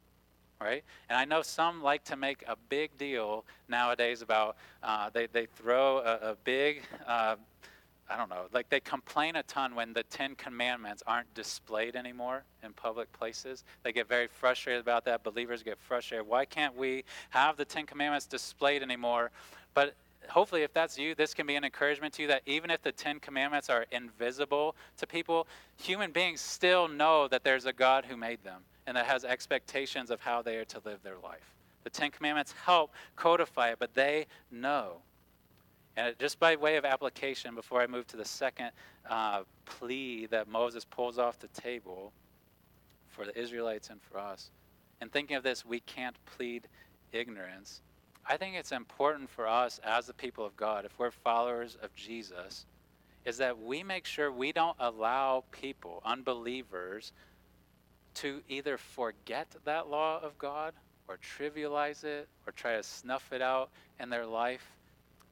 [0.62, 0.84] right?
[1.10, 5.45] And I know some like to make a big deal nowadays about uh, they they
[5.45, 6.84] throw a, a big.
[7.08, 7.36] Uh,
[8.12, 12.43] I don't know, like they complain a ton when the Ten Commandments aren't displayed anymore
[12.63, 13.63] in public places.
[13.84, 15.24] They get very frustrated about that.
[15.24, 16.26] Believers get frustrated.
[16.26, 19.30] Why can't we have the Ten Commandments displayed anymore?
[19.76, 19.93] But
[20.30, 22.92] hopefully, if that's you, this can be an encouragement to you that even if the
[22.92, 28.15] Ten Commandments are invisible to people, human beings still know that there's a God who
[28.18, 31.54] made them and that has expectations of how they are to live their life.
[31.84, 34.98] The Ten Commandments help codify it, but they know.
[35.96, 38.72] And just by way of application, before I move to the second
[39.10, 42.13] uh, plea that Moses pulls off the table
[43.10, 44.52] for the Israelites and for us,
[45.02, 46.68] in thinking of this, we can't plead
[47.12, 47.82] ignorance.
[48.30, 51.94] I think it's important for us as the people of God, if we're followers of
[51.96, 52.68] Jesus,
[53.26, 57.12] is that we make sure we don't allow people, unbelievers,
[58.13, 60.76] to either forget that law of God
[61.08, 64.78] or trivialize it or try to snuff it out in their life.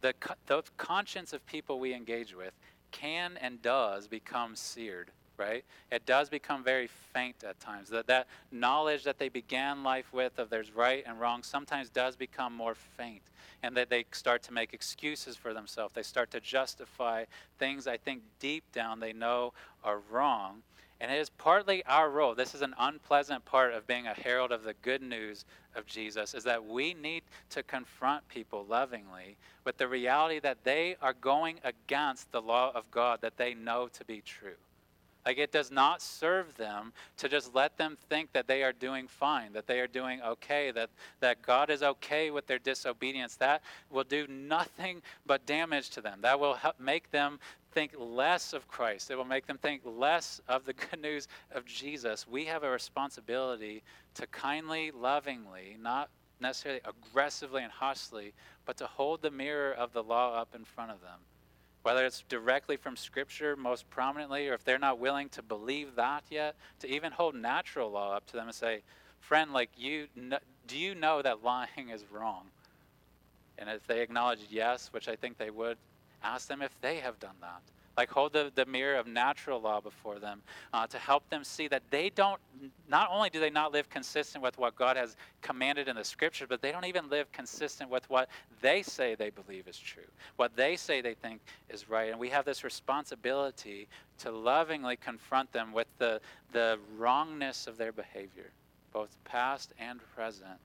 [0.01, 0.15] The,
[0.47, 2.53] the conscience of people we engage with
[2.91, 5.63] can and does become seared, right?
[5.91, 7.89] It does become very faint at times.
[7.89, 12.15] That, that knowledge that they began life with of there's right and wrong sometimes does
[12.15, 13.21] become more faint.
[13.63, 15.93] And that they start to make excuses for themselves.
[15.93, 17.25] They start to justify
[17.57, 20.61] things I think deep down they know are wrong.
[20.99, 22.33] And it is partly our role.
[22.33, 25.45] This is an unpleasant part of being a herald of the good news
[25.75, 27.21] of Jesus is that we need
[27.51, 32.89] to confront people lovingly with the reality that they are going against the law of
[32.89, 34.55] God that they know to be true.
[35.27, 39.09] Like it does not serve them to just let them think that they are doing
[39.09, 43.35] fine, that they are doing okay, that, that God is okay with their disobedience.
[43.35, 46.19] That will do nothing but damage to them.
[46.21, 47.41] That will help make them
[47.73, 49.11] think less of Christ.
[49.11, 52.25] It will make them think less of the good news of Jesus.
[52.25, 56.09] We have a responsibility to kindly, lovingly, not
[56.39, 58.33] necessarily aggressively and harshly,
[58.65, 61.19] but to hold the mirror of the law up in front of them
[61.83, 66.23] whether it's directly from Scripture most prominently, or if they're not willing to believe that
[66.29, 68.81] yet, to even hold natural law up to them and say,
[69.19, 70.07] friend, like you,
[70.67, 72.45] do you know that lying is wrong?
[73.57, 75.77] And if they acknowledge yes, which I think they would,
[76.23, 77.61] ask them if they have done that
[77.97, 80.41] like hold the, the mirror of natural law before them
[80.73, 82.39] uh, to help them see that they don't
[82.89, 86.45] not only do they not live consistent with what god has commanded in the scripture
[86.47, 88.29] but they don't even live consistent with what
[88.61, 90.03] they say they believe is true
[90.35, 92.11] what they say they think is right.
[92.11, 93.87] And we have this responsibility
[94.19, 98.51] to lovingly confront them with the, the wrongness of their behavior
[98.93, 100.59] both past and present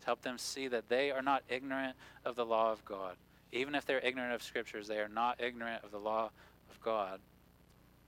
[0.00, 3.16] to help them see that they are not ignorant of the law of god.
[3.52, 6.30] Even if they're ignorant of scriptures they are not ignorant of the law
[6.72, 7.20] of God.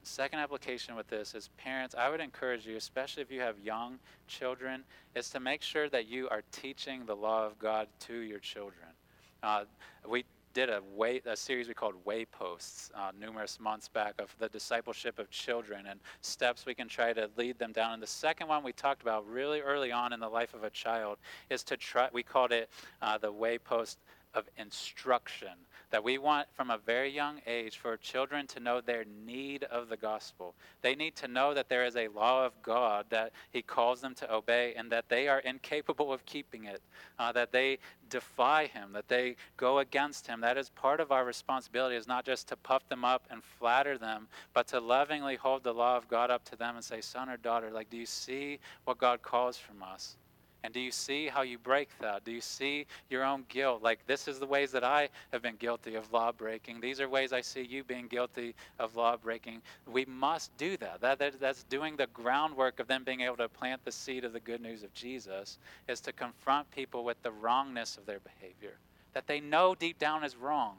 [0.03, 3.97] Second application with this is parents, I would encourage you, especially if you have young
[4.27, 4.83] children,
[5.15, 8.87] is to make sure that you are teaching the law of God to your children.
[9.41, 9.63] Uh,
[10.07, 14.47] we did a way a series we called Wayposts uh, numerous months back of the
[14.47, 17.93] discipleship of children and steps we can try to lead them down.
[17.93, 20.69] And the second one we talked about really early on in the life of a
[20.69, 21.17] child
[21.49, 22.07] is to try.
[22.13, 22.69] We called it
[23.01, 23.97] uh, the Waypost
[24.33, 25.49] of instruction
[25.95, 29.87] that we want from a very young age for children to know their need of
[29.87, 30.53] the gospel.
[30.81, 34.13] They need to know that there is a law of God that He calls them
[34.15, 36.81] to obey and that they are incapable of keeping it,
[37.17, 37.79] uh, that they
[38.09, 40.41] defy Him, that they go against Him.
[40.41, 43.97] That is part of our responsibility, is not just to puff them up and flatter
[43.97, 47.29] them, but to lovingly hold the law of God up to them and say, Son
[47.29, 50.17] or daughter, like, do you see what God calls from us?
[50.65, 52.25] And do you see how you break that?
[52.25, 53.83] Do you see your own guilt?
[53.83, 56.81] Like, this is the ways that I have been guilty of law breaking.
[56.81, 59.61] These are ways I see you being guilty of law breaking.
[59.85, 61.01] We must do that.
[61.01, 64.33] that, that that's doing the groundwork of them being able to plant the seed of
[64.33, 68.79] the good news of Jesus, is to confront people with the wrongness of their behavior,
[69.13, 70.77] that they know deep down is wrong.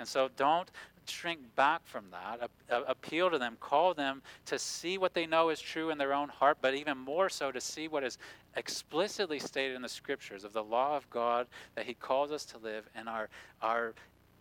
[0.00, 0.68] And so don't
[1.10, 2.50] shrink back from that.
[2.86, 6.28] appeal to them, call them to see what they know is true in their own
[6.28, 8.18] heart, but even more so to see what is
[8.56, 12.58] explicitly stated in the scriptures of the law of God that He calls us to
[12.58, 13.28] live and our,
[13.62, 13.94] our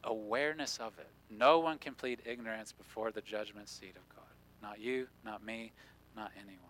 [0.03, 1.09] awareness of it.
[1.29, 4.25] No one can plead ignorance before the judgment seat of God.
[4.61, 5.71] Not you, not me,
[6.15, 6.68] not anyone.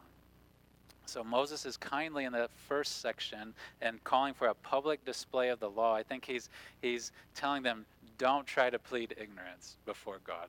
[1.10, 5.60] So Moses is kindly in the first section and calling for a public display of
[5.60, 5.96] the law.
[5.96, 6.50] I think he's
[6.82, 7.86] he's telling them
[8.18, 10.48] don't try to plead ignorance before God.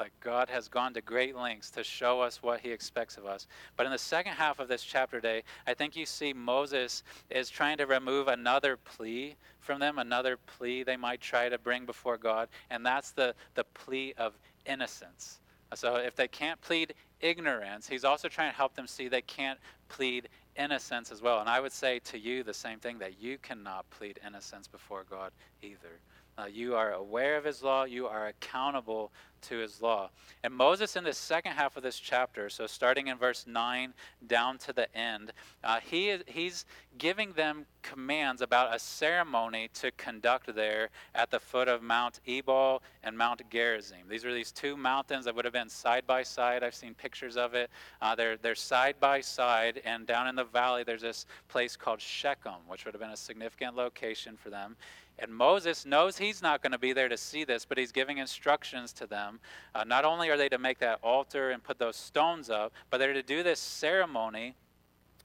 [0.00, 3.46] Like God has gone to great lengths to show us what he expects of us.
[3.76, 7.50] But in the second half of this chapter day, I think you see Moses is
[7.50, 12.16] trying to remove another plea from them, another plea they might try to bring before
[12.16, 15.40] God, and that's the, the plea of innocence.
[15.74, 19.58] So if they can't plead ignorance, he's also trying to help them see they can't
[19.88, 21.40] plead innocence as well.
[21.40, 25.04] And I would say to you the same thing that you cannot plead innocence before
[25.08, 26.00] God either.
[26.40, 27.84] Uh, you are aware of his law.
[27.84, 30.10] You are accountable to his law.
[30.42, 33.92] And Moses, in the second half of this chapter, so starting in verse 9
[34.26, 35.32] down to the end,
[35.64, 36.64] uh, he he's
[36.98, 42.82] giving them commands about a ceremony to conduct there at the foot of Mount Ebal
[43.02, 44.08] and Mount Gerizim.
[44.08, 46.62] These are these two mountains that would have been side by side.
[46.62, 47.70] I've seen pictures of it.
[48.02, 52.00] Uh, they're, they're side by side, and down in the valley, there's this place called
[52.00, 54.76] Shechem, which would have been a significant location for them.
[55.20, 58.18] And Moses knows he's not going to be there to see this, but he's giving
[58.18, 59.38] instructions to them.
[59.74, 62.98] Uh, not only are they to make that altar and put those stones up, but
[62.98, 64.54] they're to do this ceremony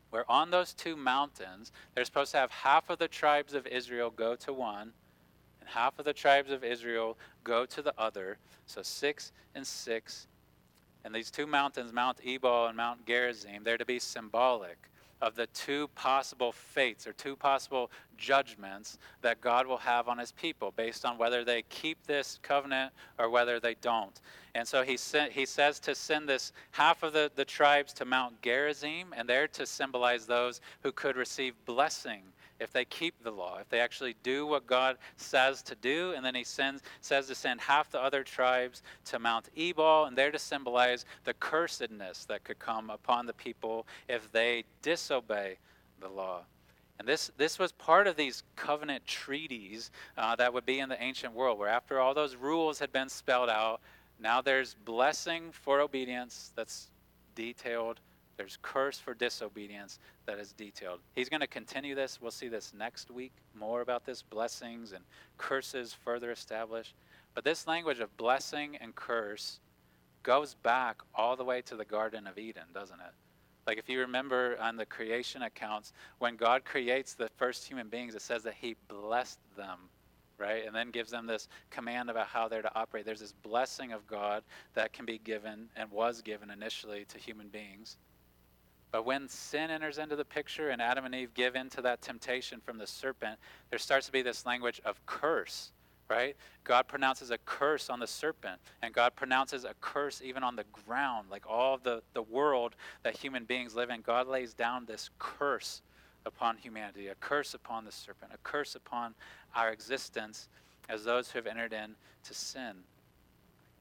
[0.09, 4.09] where on those two mountains, they're supposed to have half of the tribes of Israel
[4.09, 4.91] go to one,
[5.59, 8.37] and half of the tribes of Israel go to the other.
[8.65, 10.27] So six and six.
[11.03, 14.77] And these two mountains, Mount Ebal and Mount Gerizim, they're to be symbolic
[15.21, 20.31] of the two possible fates or two possible judgments that God will have on his
[20.31, 24.21] people based on whether they keep this covenant or whether they don't.
[24.53, 28.05] And so he, sent, he says to send this half of the, the tribes to
[28.05, 32.21] Mount Gerizim, and they're to symbolize those who could receive blessing
[32.59, 36.25] if they keep the law, if they actually do what God says to do, and
[36.25, 40.31] then he sends, says to send half the other tribes to Mount Ebal, and they're
[40.31, 45.57] to symbolize the cursedness that could come upon the people if they disobey
[45.99, 46.41] the law.
[46.97, 51.01] And this, this was part of these covenant treaties uh, that would be in the
[51.01, 53.81] ancient world, where after all those rules had been spelled out,
[54.19, 56.89] now there's blessing for obedience that's
[57.35, 57.99] detailed.
[58.37, 60.99] There's curse for disobedience that is detailed.
[61.13, 62.19] He's going to continue this.
[62.21, 65.03] We'll see this next week, more about this blessings and
[65.37, 66.95] curses further established.
[67.33, 69.59] But this language of blessing and curse
[70.23, 73.13] goes back all the way to the Garden of Eden, doesn't it?
[73.67, 78.15] Like if you remember on the creation accounts, when God creates the first human beings,
[78.15, 79.79] it says that He blessed them,
[80.37, 80.65] right?
[80.65, 83.05] And then gives them this command about how they're to operate.
[83.05, 84.43] There's this blessing of God
[84.73, 87.97] that can be given and was given initially to human beings.
[88.95, 92.01] But when sin enters into the picture and Adam and Eve give in to that
[92.01, 93.37] temptation from the serpent,
[93.69, 95.73] there starts to be this language of curse,
[96.09, 96.37] right?
[96.63, 100.63] God pronounces a curse on the serpent, and God pronounces a curse even on the
[100.71, 103.99] ground, like all the, the world that human beings live in.
[103.99, 105.81] God lays down this curse
[106.25, 109.13] upon humanity, a curse upon the serpent, a curse upon
[109.57, 110.47] our existence
[110.87, 112.75] as those who have entered into sin.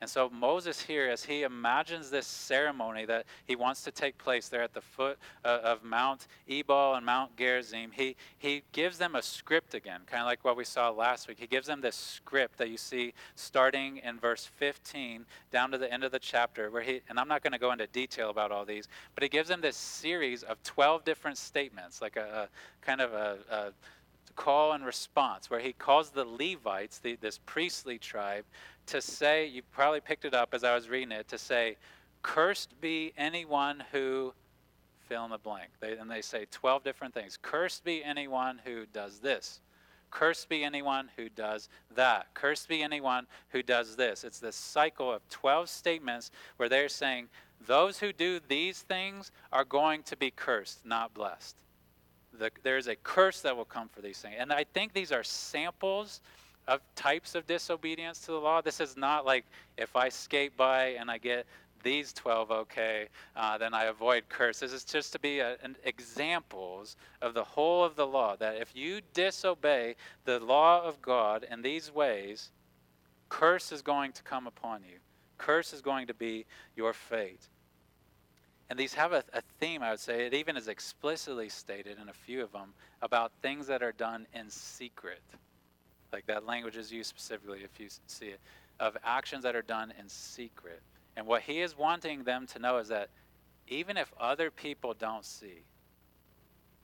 [0.05, 4.51] And so Moses here, as he imagines this ceremony that he wants to take place
[4.51, 9.15] there at the foot uh, of Mount Ebal and Mount Gerizim, he, he gives them
[9.15, 11.39] a script again, kind of like what we saw last week.
[11.41, 15.91] He gives them this script that you see starting in verse 15 down to the
[15.91, 18.53] end of the chapter, where he, and I'm not going to go into detail about
[18.53, 22.85] all these, but he gives them this series of 12 different statements, like a, a
[22.85, 23.73] kind of a, a
[24.37, 28.45] call and response, where he calls the Levites, the, this priestly tribe,
[28.87, 31.77] to say, you probably picked it up as I was reading it, to say,
[32.23, 34.33] Cursed be anyone who
[35.09, 35.71] fill in the blank.
[35.81, 37.39] They, and they say 12 different things.
[37.41, 39.61] Cursed be anyone who does this.
[40.11, 42.29] Cursed be anyone who does that.
[42.35, 44.25] Cursed be anyone who does this.
[44.25, 47.29] It's this cycle of 12 statements where they're saying,
[47.67, 51.57] those who do these things are going to be cursed, not blessed.
[52.39, 54.37] The, there's a curse that will come for these things.
[54.39, 56.21] And I think these are samples
[56.67, 58.61] of types of disobedience to the law.
[58.61, 59.45] This is not like
[59.77, 61.47] if I skate by and I get
[61.83, 64.61] these 12 okay, uh, then I avoid curse.
[64.61, 68.37] This is just to be a, an examples of the whole of the law.
[68.37, 72.51] That if you disobey the law of God in these ways,
[73.29, 74.97] curse is going to come upon you.
[75.37, 77.49] Curse is going to be your fate.
[78.71, 80.27] And these have a, a theme, I would say.
[80.27, 82.73] It even is explicitly stated in a few of them
[83.03, 85.21] about things that are done in secret.
[86.13, 88.41] Like that language is used specifically, if you see it,
[88.81, 90.81] of actions that are done in secret.
[91.17, 93.11] And what he is wanting them to know is that
[93.69, 95.65] even if other people don't see,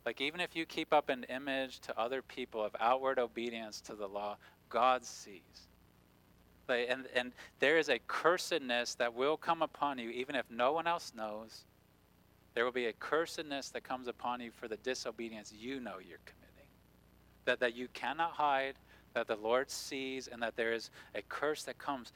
[0.05, 3.95] like even if you keep up an image to other people of outward obedience to
[3.95, 4.37] the law,
[4.69, 5.69] God sees.
[6.69, 10.73] Like, and, and there is a cursedness that will come upon you, even if no
[10.73, 11.65] one else knows.
[12.55, 16.19] There will be a cursedness that comes upon you for the disobedience you know you're
[16.25, 16.69] committing.
[17.45, 18.75] That, that you cannot hide,
[19.15, 22.13] that the Lord sees and that there is a curse that comes.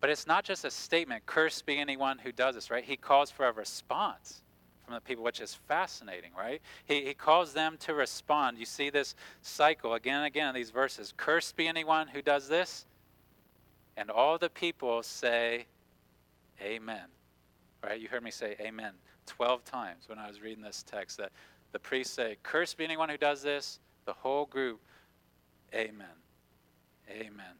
[0.00, 2.84] But it's not just a statement, cursed be anyone who does this, right?
[2.84, 4.42] He calls for a response
[4.84, 6.60] from the people, which is fascinating, right?
[6.86, 8.58] He, he calls them to respond.
[8.58, 11.14] You see this cycle again and again in these verses.
[11.16, 12.84] Cursed be anyone who does this.
[13.96, 15.66] And all the people say,
[16.60, 17.06] Amen.
[17.82, 18.00] Right?
[18.00, 18.92] You heard me say amen
[19.26, 21.32] 12 times when I was reading this text that
[21.72, 23.80] the priests say, Cursed be anyone who does this.
[24.04, 24.80] The whole group,
[25.74, 26.06] Amen.
[27.10, 27.54] Amen.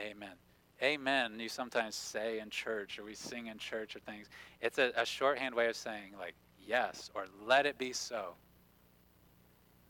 [0.00, 0.34] Amen.
[0.80, 4.28] Amen, you sometimes say in church or we sing in church or things.
[4.60, 8.34] It's a, a shorthand way of saying, like, yes, or let it be so.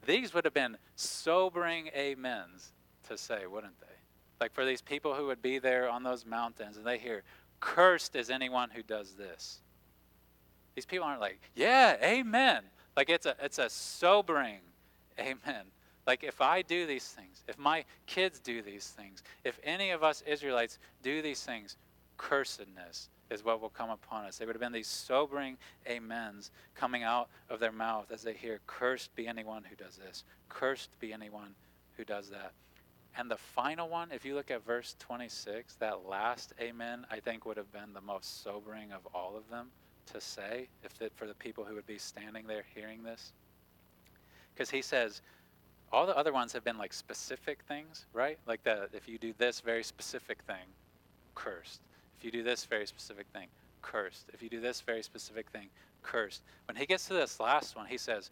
[0.07, 2.73] These would have been sobering amens
[3.09, 3.87] to say, wouldn't they?
[4.41, 7.23] Like for these people who would be there on those mountains and they hear,
[7.61, 9.61] cursed is anyone who does this.
[10.79, 12.63] These people aren't like, yeah, amen.
[12.97, 14.61] Like it's a, it's a sobering
[15.19, 15.65] amen.
[16.07, 20.05] Like, if I do these things, if my kids do these things, if any of
[20.05, 21.77] us Israelites do these things,
[22.17, 24.39] cursedness is what will come upon us.
[24.39, 25.59] They would have been these sobering
[25.91, 30.23] amens coming out of their mouth as they hear, Cursed be anyone who does this,
[30.49, 31.57] cursed be anyone
[31.97, 32.53] who does that.
[33.17, 37.47] And the final one, if you look at verse 26, that last amen, I think
[37.47, 39.73] would have been the most sobering of all of them
[40.13, 43.33] to say, if it, for the people who would be standing there hearing this.
[44.55, 45.23] Because he says,
[45.93, 48.39] all the other ones have been like specific things, right?
[48.47, 50.67] Like that if you do this very specific thing,
[51.35, 51.81] cursed.
[52.19, 53.47] If you do this very specific thing,
[53.83, 54.27] cursed.
[54.35, 55.69] If you do this very specific thing,
[56.03, 56.43] cursed.
[56.67, 58.31] When he gets to this last one, he says,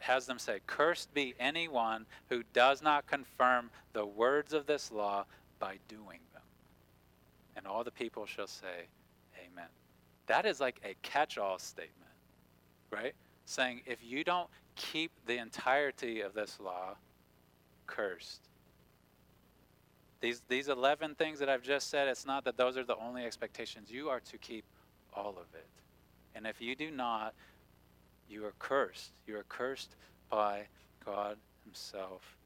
[0.00, 5.24] has them say, Cursed be anyone who does not confirm the words of this law
[5.58, 6.42] by doing them.
[7.56, 8.86] And all the people shall say.
[10.28, 12.10] That is like a catch all statement,
[12.90, 13.14] right?
[13.44, 16.96] Saying, if you don't keep the entirety of this law
[17.86, 18.48] cursed.
[20.20, 23.24] These, these 11 things that I've just said, it's not that those are the only
[23.24, 23.90] expectations.
[23.90, 24.64] You are to keep
[25.14, 25.66] all of it.
[26.34, 27.34] And if you do not,
[28.28, 29.12] you are cursed.
[29.26, 29.96] You are cursed
[30.28, 30.66] by
[31.04, 32.36] God Himself.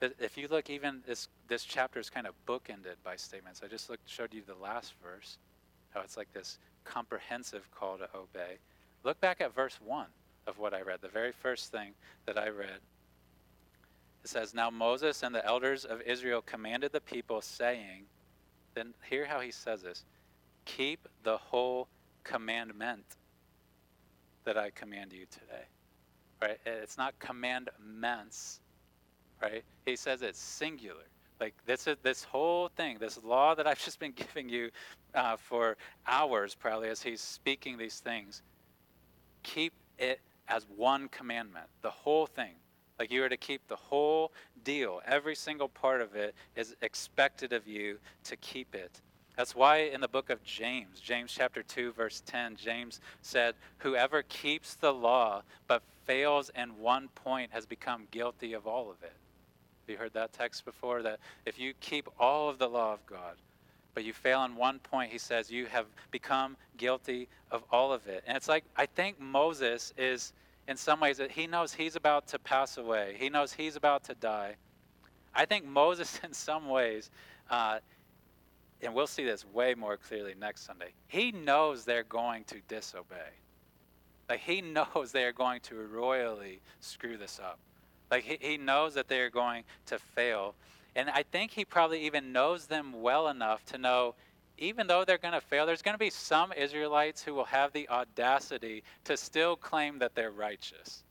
[0.00, 3.62] If you look, even this, this chapter is kind of bookended by statements.
[3.64, 5.38] I just looked, showed you the last verse,
[5.90, 6.58] how it's like this
[6.92, 8.58] comprehensive call to obey.
[9.04, 10.06] Look back at verse 1
[10.46, 11.92] of what I read, the very first thing
[12.26, 12.80] that I read.
[14.24, 18.04] It says, Now Moses and the elders of Israel commanded the people, saying,
[18.74, 20.04] Then hear how he says this
[20.64, 21.88] keep the whole
[22.24, 23.04] commandment
[24.44, 25.64] that I command you today.
[26.42, 26.58] Right?
[26.66, 28.60] It's not commandments,
[29.42, 29.64] right?
[29.86, 31.04] He says it's singular.
[31.40, 34.70] Like this is this whole thing, this law that I've just been giving you
[35.14, 35.76] uh, for
[36.06, 38.42] hours, probably as he's speaking these things.
[39.42, 42.54] Keep it as one commandment, the whole thing.
[42.98, 44.32] Like you are to keep the whole
[44.64, 45.00] deal.
[45.06, 49.00] Every single part of it is expected of you to keep it.
[49.36, 54.24] That's why in the book of James, James chapter 2, verse 10, James said, Whoever
[54.24, 59.12] keeps the law but fails in one point has become guilty of all of it.
[59.88, 61.00] Have you heard that text before?
[61.00, 63.36] That if you keep all of the law of God,
[63.94, 68.06] but you fail in one point, he says, you have become guilty of all of
[68.06, 68.22] it.
[68.26, 70.34] And it's like, I think Moses is,
[70.68, 74.14] in some ways, he knows he's about to pass away, he knows he's about to
[74.14, 74.56] die.
[75.34, 77.10] I think Moses, in some ways,
[77.48, 77.78] uh,
[78.82, 83.30] and we'll see this way more clearly next Sunday, he knows they're going to disobey.
[84.28, 84.60] Like he
[84.94, 87.58] knows they are going to royally screw this up.
[88.10, 90.54] Like he, he knows that they are going to fail.
[90.96, 94.14] And I think he probably even knows them well enough to know
[94.58, 97.72] even though they're going to fail, there's going to be some Israelites who will have
[97.72, 101.04] the audacity to still claim that they're righteous.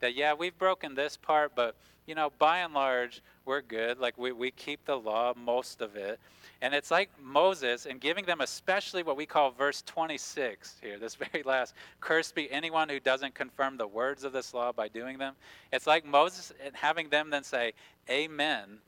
[0.00, 1.76] That, yeah, we've broken this part, but,
[2.06, 3.98] you know, by and large, we're good.
[3.98, 6.20] Like, we, we keep the law, most of it.
[6.62, 11.14] And it's like Moses and giving them, especially what we call verse 26 here, this
[11.32, 15.18] very last, cursed be anyone who doesn't confirm the words of this law by doing
[15.18, 15.34] them.
[15.72, 17.72] It's like Moses and having them then say,
[18.08, 18.78] Amen,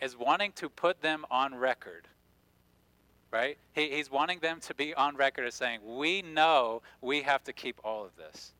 [0.00, 2.08] is wanting to put them on record.
[3.30, 3.58] Right?
[3.72, 7.52] He, he's wanting them to be on record as saying, We know we have to
[7.52, 8.52] keep all of this.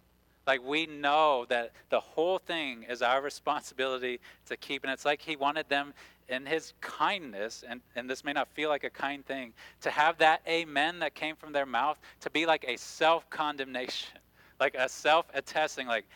[0.47, 4.85] Like we know that the whole thing is our responsibility to keep.
[4.85, 5.95] And it's like he wanted them
[6.29, 9.53] in his kindness, and, and this may not feel like a kind thing,
[9.83, 14.19] to have that amen that came from their mouth to be like a self condemnation,
[14.61, 16.07] like a self attesting, like,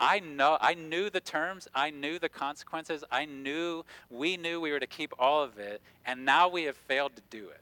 [0.00, 4.70] I know, I knew the terms, I knew the consequences, I knew, we knew we
[4.70, 7.60] were to keep all of it, and now we have failed to do it.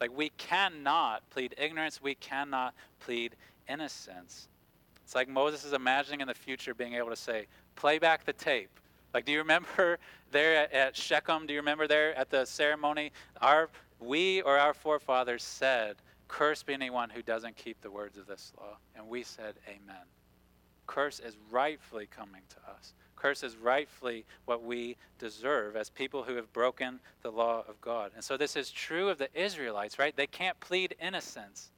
[0.00, 3.34] Like, we cannot plead ignorance, we cannot plead
[3.68, 4.48] innocence.
[5.02, 8.32] It's like Moses is imagining in the future being able to say, play back the
[8.32, 8.78] tape
[9.14, 9.98] like, do you remember
[10.30, 11.46] there at, Shechem?
[11.46, 13.12] Do you remember there at the ceremony?
[13.40, 15.96] Our we or our forefathers said,
[16.28, 20.04] "Curse be anyone who doesn't keep the words of this law," and we said, "Amen."
[20.86, 22.94] Curse is rightfully coming to us.
[23.14, 28.12] Curse is rightfully what we deserve as people who have broken the law of God.
[28.14, 30.16] And so this is true of the Israelites, right?
[30.16, 31.72] They can't plead innocence.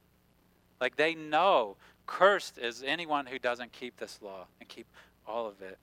[0.81, 1.77] Like they know
[2.07, 4.87] cursed is anyone who doesn't keep this law and keep
[5.27, 5.79] all of it.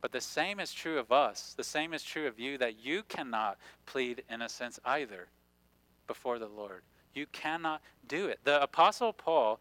[0.00, 1.54] But the same is true of us.
[1.56, 5.28] The same is true of you that you cannot plead innocence either
[6.06, 6.82] before the Lord.
[7.14, 8.38] You cannot do it.
[8.44, 9.60] The Apostle Paul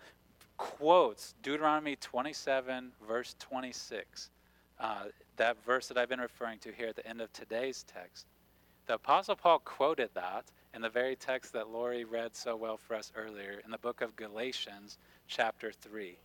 [0.58, 4.30] quotes Deuteronomy 27, verse 26,
[4.80, 5.06] uh,
[5.38, 8.28] that verse that I've been referring to here at the end of today's text.
[8.86, 12.96] The Apostle Paul quoted that in the very text that Lori read so well for
[12.96, 16.18] us earlier in the book of Galatians, chapter 3.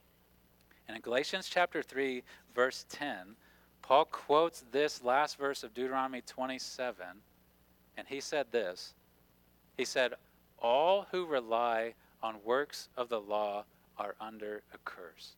[0.86, 2.22] And in Galatians chapter 3,
[2.54, 3.36] verse 10,
[3.82, 7.04] Paul quotes this last verse of Deuteronomy 27,
[7.96, 8.94] and he said this.
[9.76, 10.14] He said,
[10.58, 13.64] All who rely on works of the law
[13.98, 15.32] are under a curse.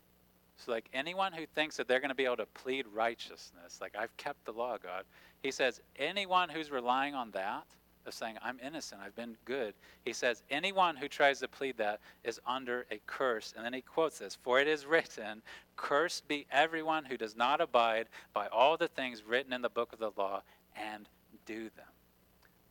[0.56, 3.96] So, like anyone who thinks that they're going to be able to plead righteousness, like
[3.98, 5.04] I've kept the law, God,
[5.42, 7.64] he says, anyone who's relying on that,
[8.06, 9.74] of saying, I'm innocent, I've been good.
[10.04, 13.52] He says, anyone who tries to plead that is under a curse.
[13.56, 15.42] And then he quotes this For it is written,
[15.76, 19.92] Cursed be everyone who does not abide by all the things written in the book
[19.92, 20.42] of the law
[20.76, 21.08] and
[21.46, 21.86] do them.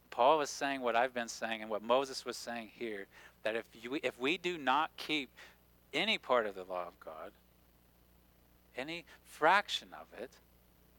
[0.10, 3.08] Paul is saying what I've been saying and what Moses was saying here
[3.44, 5.30] that if, you, if we do not keep
[5.94, 7.32] any part of the law of God,
[8.76, 10.32] any fraction of it,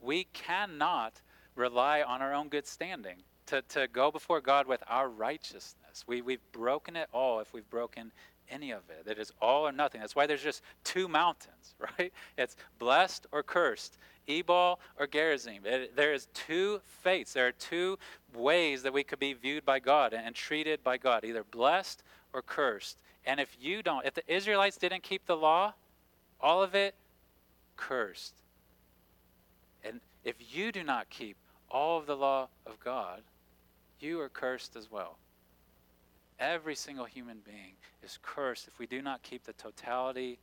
[0.01, 1.21] we cannot
[1.55, 6.05] rely on our own good standing to, to go before God with our righteousness.
[6.07, 8.13] We, we've broken it all if we've broken
[8.51, 9.11] any of it.
[9.11, 10.01] It is all or nothing.
[10.01, 12.13] That's why there's just two mountains, right?
[12.37, 15.61] It's blessed or cursed, Ebal or Gerizim.
[15.65, 17.33] It, there is two fates.
[17.33, 17.99] There are two
[18.35, 22.03] ways that we could be viewed by God and, and treated by God, either blessed
[22.33, 22.99] or cursed.
[23.27, 25.75] And if you don't, if the Israelites didn't keep the law,
[26.41, 26.95] all of it
[27.77, 28.35] cursed.
[29.83, 31.37] And if you do not keep
[31.71, 33.23] all of the law of God,
[34.05, 35.19] you are cursed as well.
[36.39, 40.39] Every single human being is cursed if we do not keep the totality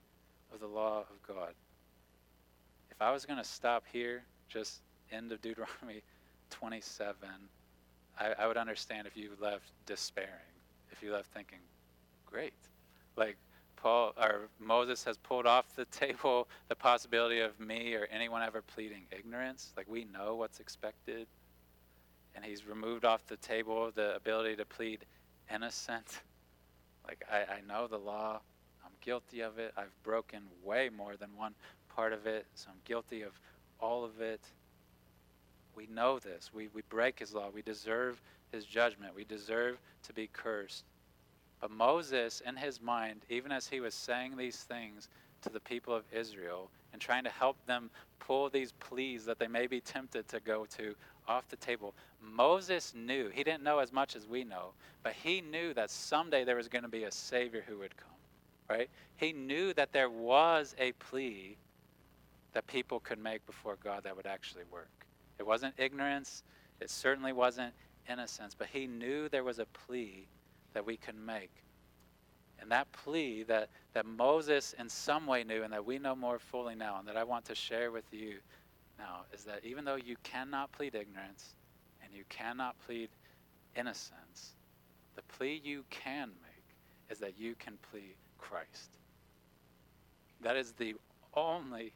[0.54, 1.54] of the law of God.
[2.90, 4.82] If I was going to stop here, just
[5.12, 6.02] end of Deuteronomy
[6.50, 7.30] 27,
[8.20, 10.30] I, I would understand if you left despairing,
[10.92, 11.60] if you left thinking,
[12.26, 12.54] great.
[13.16, 13.38] Like
[13.76, 18.62] Paul or Moses has pulled off the table the possibility of me or anyone ever
[18.62, 19.74] pleading ignorance.
[19.78, 21.28] Like we know what's expected.
[22.36, 25.06] And he's removed off the table the ability to plead
[25.54, 26.22] innocent.
[27.06, 28.40] Like I, I know the law.
[28.84, 29.74] I'm guilty of it.
[29.78, 31.54] I've broken way more than one
[31.96, 32.46] part of it.
[32.56, 33.40] So I'm guilty of
[33.80, 34.42] all of it.
[35.76, 36.52] We know this.
[36.54, 37.50] We, we break his law.
[37.54, 38.22] We deserve
[38.52, 39.16] his judgment.
[39.16, 40.84] We deserve to be cursed.
[41.60, 45.10] But Moses, in his mind, even as he was saying these things
[45.44, 47.90] to the people of Israel and trying to help them
[48.20, 50.96] pull these pleas that they may be tempted to go to
[51.28, 54.74] off the table, Moses knew, he didn't know as much as we know,
[55.04, 58.08] but he knew that someday there was going to be a Savior who would come,
[58.70, 58.90] right?
[59.18, 61.58] He knew that there was a plea
[62.54, 64.90] that people could make before God that would actually work.
[65.40, 66.44] It wasn't ignorance,
[66.80, 67.74] it certainly wasn't
[68.10, 70.28] innocence, but he knew there was a plea
[70.74, 71.52] that we can make.
[72.62, 76.40] And that plea that, that Moses in some way knew and that we know more
[76.40, 78.36] fully now, and that I want to share with you
[78.98, 81.56] now, is that even though you cannot plead ignorance
[82.04, 83.10] and you cannot plead
[83.76, 84.56] innocence,
[85.16, 86.76] the plea you can make
[87.10, 89.00] is that you can plead Christ.
[90.42, 90.96] That is the
[91.36, 91.94] only,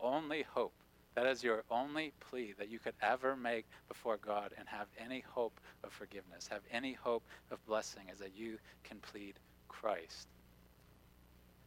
[0.00, 0.72] only hope
[1.14, 5.20] that is your only plea that you could ever make before God and have any
[5.20, 9.34] hope of forgiveness, have any hope of blessing, is that you can plead
[9.70, 10.28] Christ.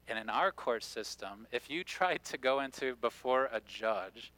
[0.07, 4.31] And in our court system, if you tried to go into before a judge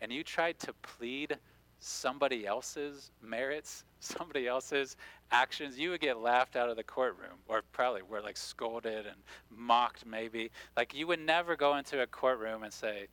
[0.00, 1.38] and you tried to plead
[1.78, 4.96] somebody else's merits, somebody else's
[5.30, 9.16] actions, you would get laughed out of the courtroom or probably were like scolded and
[9.50, 10.50] mocked maybe.
[10.76, 13.08] Like you would never go into a courtroom and say,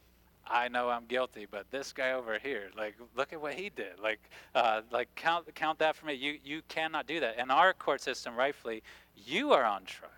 [0.49, 3.99] I know I'm guilty, but this guy over here, like, look at what he did.
[4.01, 4.19] Like,
[4.55, 6.13] uh, like count count that for me.
[6.13, 7.37] You you cannot do that.
[7.37, 8.81] In our court system, rightfully,
[9.15, 10.11] you are on trial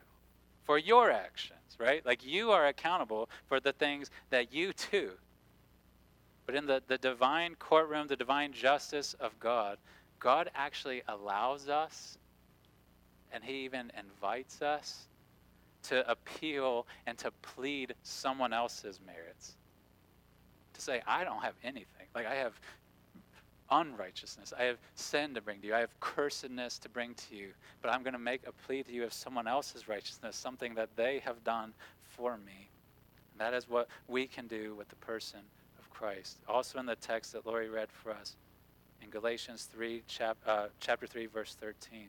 [0.64, 2.06] for your actions, right?
[2.06, 5.12] Like you are accountable for the things that you do.
[6.46, 9.78] But in the, the divine courtroom, the divine justice of God,
[10.20, 12.18] God actually allows us,
[13.32, 15.08] and He even invites us
[15.84, 19.56] to appeal and to plead someone else's merits
[20.82, 22.08] say, I don't have anything.
[22.14, 22.60] Like, I have
[23.72, 24.54] unrighteousness.
[24.58, 25.76] I have sin to bring to you.
[25.76, 27.50] I have cursedness to bring to you.
[27.82, 30.90] But I'm going to make a plea to you of someone else's righteousness, something that
[30.96, 31.74] they have done
[32.04, 32.70] for me.
[33.32, 35.40] And that is what we can do with the person
[35.80, 36.40] of Christ.
[36.48, 38.36] Also in the text that Lori read for us,
[39.02, 42.08] in Galatians 3, chap, uh, chapter 3, verse 13.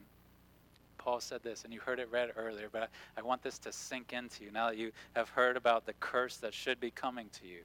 [0.99, 3.73] Paul said this, and you heard it read earlier, but I, I want this to
[3.73, 7.29] sink into you now that you have heard about the curse that should be coming
[7.41, 7.63] to you.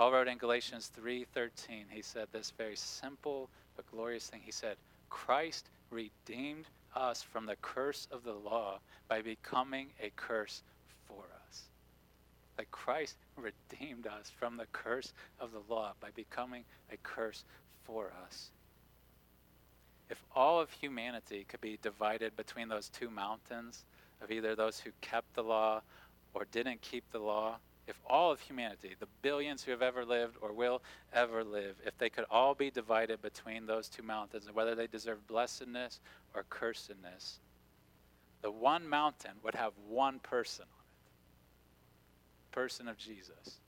[0.00, 4.40] Paul wrote in Galatians 3:13, he said this very simple but glorious thing.
[4.40, 4.78] He said,
[5.10, 10.62] "Christ redeemed us from the curse of the law by becoming a curse
[11.04, 11.68] for us."
[12.56, 17.44] Like Christ redeemed us from the curse of the law by becoming a curse
[17.84, 18.52] for us.
[20.08, 23.84] If all of humanity could be divided between those two mountains
[24.22, 25.82] of either those who kept the law
[26.32, 27.60] or didn't keep the law,
[27.90, 30.80] if all of humanity, the billions who have ever lived or will
[31.12, 34.86] ever live, if they could all be divided between those two mountains and whether they
[34.86, 36.00] deserve blessedness
[36.34, 37.40] or cursedness,
[38.42, 43.58] the one mountain would have one person on it person of Jesus.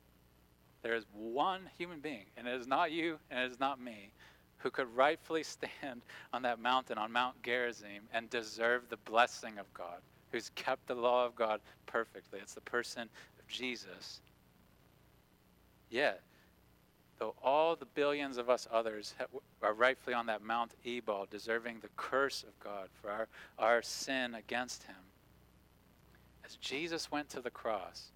[0.82, 4.12] There is one human being, and it is not you and it is not me,
[4.58, 6.02] who could rightfully stand
[6.32, 10.00] on that mountain, on Mount Gerizim, and deserve the blessing of God,
[10.30, 12.40] who's kept the law of God perfectly.
[12.40, 13.08] It's the person
[13.52, 14.20] Jesus.
[15.90, 16.22] Yet,
[17.18, 19.14] though all the billions of us others
[19.62, 23.28] are rightfully on that Mount Ebal, deserving the curse of God for our,
[23.58, 24.96] our sin against him,
[26.44, 28.10] as Jesus went to the cross,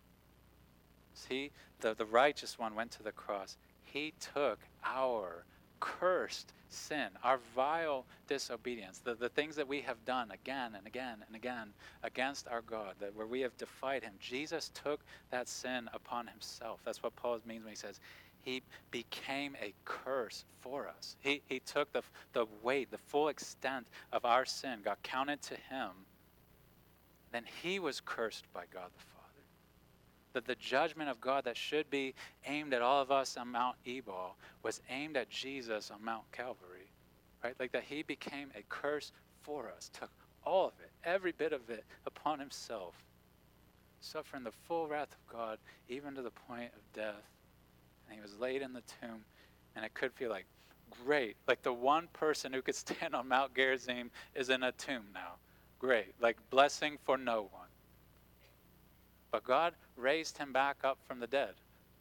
[1.14, 5.44] see, the, the righteous one, went to the cross, he took our
[5.78, 11.18] cursed sin, our vile disobedience, the, the things that we have done again and again
[11.26, 11.68] and again
[12.02, 15.00] against our God, that where we have defied him, Jesus took
[15.30, 16.80] that sin upon himself.
[16.84, 18.00] That's what Paul means when he says
[18.42, 18.62] he
[18.92, 21.16] became a curse for us.
[21.20, 22.02] He, he took the,
[22.32, 25.90] the weight, the full extent of our sin, got counted to him,
[27.32, 29.15] then he was cursed by God the Father.
[30.36, 32.14] That the judgment of God that should be
[32.44, 36.90] aimed at all of us on Mount Ebal was aimed at Jesus on Mount Calvary.
[37.42, 37.54] Right?
[37.58, 40.10] Like that he became a curse for us, took
[40.44, 42.92] all of it, every bit of it upon himself,
[44.00, 45.58] suffering the full wrath of God,
[45.88, 47.30] even to the point of death.
[48.06, 49.24] And he was laid in the tomb,
[49.74, 50.44] and it could feel like,
[51.02, 51.36] great.
[51.48, 55.36] Like the one person who could stand on Mount Gerizim is in a tomb now.
[55.78, 56.12] Great.
[56.20, 57.65] Like blessing for no one.
[59.36, 61.52] But God raised him back up from the dead,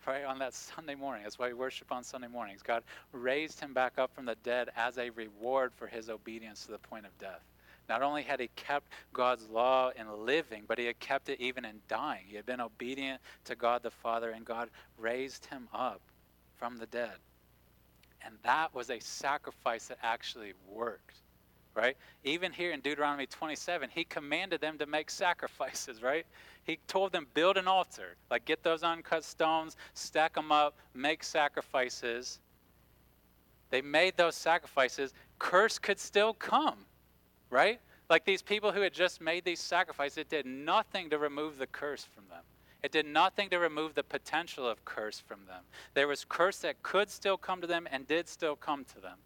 [0.07, 0.23] right?
[0.23, 1.23] On that Sunday morning.
[1.23, 2.61] That's why we worship on Sunday mornings.
[2.61, 2.81] God
[3.11, 6.77] raised him back up from the dead as a reward for his obedience to the
[6.77, 7.41] point of death.
[7.89, 11.65] Not only had he kept God's law in living, but he had kept it even
[11.65, 12.23] in dying.
[12.25, 15.99] He had been obedient to God the Father, and God raised him up
[16.55, 17.17] from the dead.
[18.23, 21.17] And that was a sacrifice that actually worked,
[21.75, 21.97] right?
[22.23, 26.25] Even here in Deuteronomy 27, he commanded them to make sacrifices, right?
[26.63, 31.23] He told them, build an altar, like get those uncut stones, stack them up, make
[31.23, 32.39] sacrifices.
[33.69, 35.13] They made those sacrifices.
[35.37, 36.85] Curse could still come,
[37.49, 37.79] right?
[38.09, 41.67] Like these people who had just made these sacrifices, it did nothing to remove the
[41.67, 42.43] curse from them.
[42.83, 45.63] It did nothing to remove the potential of curse from them.
[45.95, 49.17] There was curse that could still come to them and did still come to them.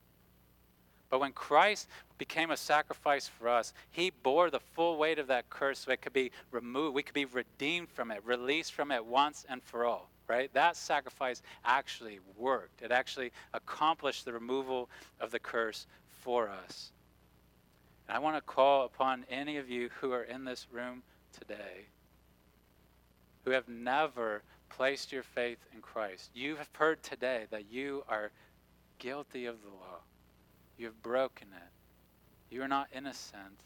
[1.09, 1.87] But when Christ
[2.17, 6.01] became a sacrifice for us, he bore the full weight of that curse so it
[6.01, 6.95] could be removed.
[6.95, 10.53] We could be redeemed from it, released from it once and for all, right?
[10.53, 12.81] That sacrifice actually worked.
[12.81, 14.89] It actually accomplished the removal
[15.19, 15.87] of the curse
[16.21, 16.91] for us.
[18.07, 21.01] And I want to call upon any of you who are in this room
[21.37, 21.87] today
[23.45, 26.29] who have never placed your faith in Christ.
[26.33, 28.31] You have heard today that you are
[28.99, 30.01] guilty of the law.
[30.79, 32.55] You have broken it.
[32.55, 33.59] You are not innocent.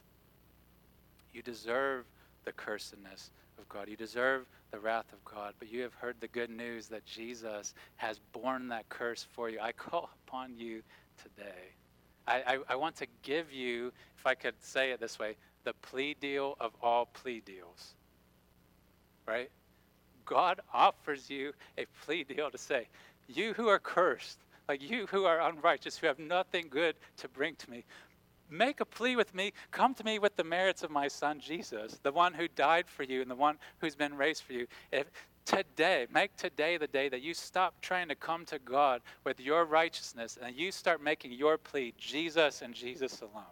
[1.32, 2.05] You deserve
[2.43, 3.88] the cursedness of God.
[3.88, 7.76] You deserve the wrath of God, but you have heard the good news that Jesus
[7.97, 9.59] has borne that curse for you.
[9.61, 10.82] I call upon you
[11.22, 11.70] today.
[12.28, 15.36] I, I, I, want to give you, if I could say it this way,
[15.66, 17.93] the plea deal of all plea deals.
[19.28, 19.51] Right?
[20.26, 22.88] God offers you a plea deal to say,
[23.28, 27.55] You who are cursed, like you who are unrighteous, who have nothing good to bring
[27.55, 27.84] to me,
[28.49, 29.53] make a plea with me.
[29.72, 33.03] Come to me with the merits of my son Jesus, the one who died for
[33.03, 34.68] you and the one who's been raised for you.
[34.91, 35.11] If
[35.45, 39.66] today, make today the day that you stop trying to come to God with your
[39.66, 43.43] righteousness and you start making your plea Jesus and Jesus alone.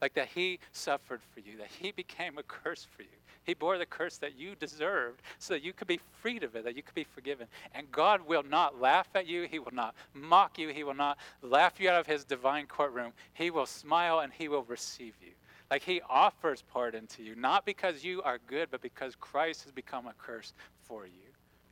[0.00, 3.08] Like that he suffered for you, that he became a curse for you.
[3.44, 6.64] He bore the curse that you deserved so that you could be freed of it,
[6.64, 7.46] that you could be forgiven.
[7.74, 9.44] And God will not laugh at you.
[9.44, 10.70] He will not mock you.
[10.70, 13.12] He will not laugh you out of his divine courtroom.
[13.34, 15.30] He will smile and he will receive you.
[15.70, 19.72] Like he offers pardon to you, not because you are good, but because Christ has
[19.72, 21.12] become a curse for you.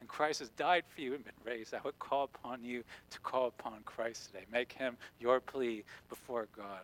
[0.00, 1.74] And Christ has died for you and been raised.
[1.74, 4.44] I would call upon you to call upon Christ today.
[4.52, 6.80] Make him your plea before God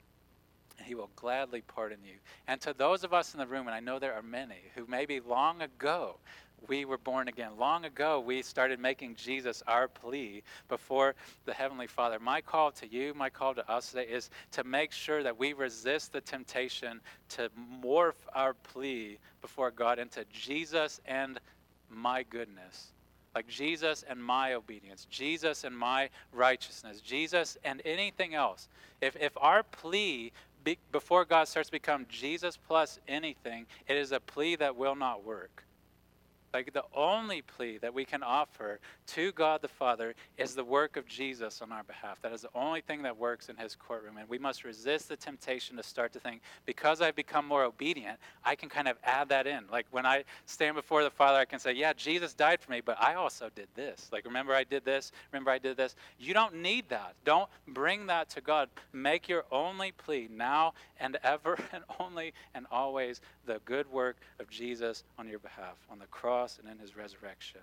[0.80, 2.14] and he will gladly pardon you.
[2.48, 4.86] And to those of us in the room, and I know there are many, who
[4.88, 6.16] maybe long ago
[6.68, 7.50] we were born again.
[7.58, 11.14] Long ago, we started making Jesus our plea before
[11.44, 12.18] the Heavenly Father.
[12.18, 15.52] My call to you, my call to us today is to make sure that we
[15.52, 17.00] resist the temptation
[17.30, 17.50] to
[17.82, 21.38] morph our plea before God into Jesus and
[21.90, 22.92] my goodness.
[23.34, 28.68] Like Jesus and my obedience, Jesus and my righteousness, Jesus and anything else.
[29.00, 30.32] If, if our plea
[30.64, 34.96] be, before God starts to become Jesus plus anything, it is a plea that will
[34.96, 35.64] not work.
[36.52, 40.96] Like the only plea that we can offer to God the Father is the work
[40.96, 42.20] of Jesus on our behalf.
[42.22, 44.16] That is the only thing that works in his courtroom.
[44.16, 48.18] And we must resist the temptation to start to think, because I've become more obedient,
[48.44, 49.64] I can kind of add that in.
[49.70, 52.80] Like when I stand before the Father, I can say, Yeah, Jesus died for me,
[52.80, 54.08] but I also did this.
[54.12, 55.12] Like, remember I did this?
[55.32, 55.94] Remember I did this?
[56.18, 57.14] You don't need that.
[57.24, 58.68] Don't bring that to God.
[58.92, 64.48] Make your only plea now and ever and only and always the good work of
[64.48, 67.60] Jesus on your behalf on the cross and in his resurrection.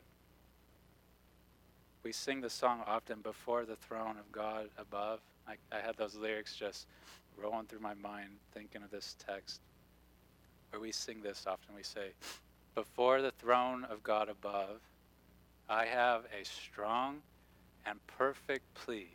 [2.03, 5.19] We sing the song often before the throne of God above.
[5.47, 6.87] I, I had those lyrics just
[7.35, 9.61] rolling through my mind thinking of this text
[10.69, 11.75] where we sing this often.
[11.75, 12.09] We say,
[12.75, 14.79] Before the throne of God above,
[15.69, 17.21] I have a strong
[17.85, 19.09] and perfect plea.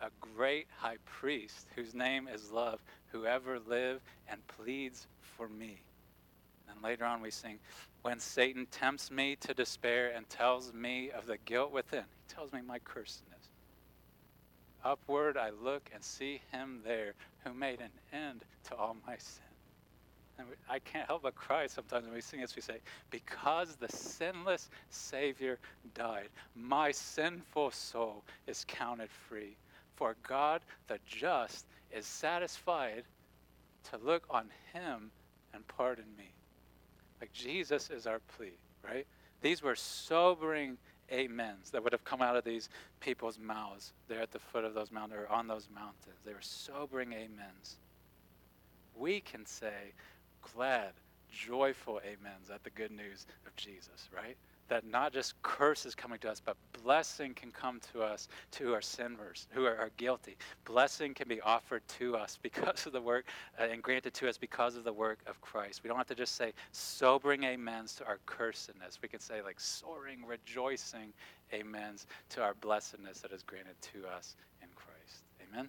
[0.00, 5.80] A great high priest whose name is love, whoever live and pleads for me.
[6.70, 7.58] And later on we sing,
[8.02, 12.52] when Satan tempts me to despair and tells me of the guilt within, he tells
[12.52, 13.50] me my cursedness.
[14.84, 19.47] Upward I look and see him there who made an end to all my sin.
[20.38, 22.54] And we, I can't help but cry sometimes when we sing this.
[22.54, 22.78] We say,
[23.10, 25.58] Because the sinless Savior
[25.94, 29.56] died, my sinful soul is counted free.
[29.96, 33.02] For God the just is satisfied
[33.90, 35.10] to look on him
[35.52, 36.30] and pardon me.
[37.20, 39.06] Like Jesus is our plea, right?
[39.40, 40.78] These were sobering
[41.12, 42.68] amens that would have come out of these
[43.00, 46.20] people's mouths there at the foot of those mountains or on those mountains.
[46.24, 47.78] They were sobering amens.
[48.94, 49.94] We can say
[50.54, 50.92] glad,
[51.30, 54.36] joyful amens at the good news of Jesus, right?
[54.68, 58.74] that not just curse is coming to us, but blessing can come to us, to
[58.74, 60.36] our sinners who are, guilty.
[60.64, 63.26] Blessing can be offered to us because of the work
[63.58, 65.82] uh, and granted to us because of the work of Christ.
[65.82, 68.98] We don't have to just say sobering amens to our cursedness.
[69.02, 71.12] We can say like soaring, rejoicing
[71.58, 75.24] amens to our blessedness that is granted to us in Christ.
[75.50, 75.68] Amen.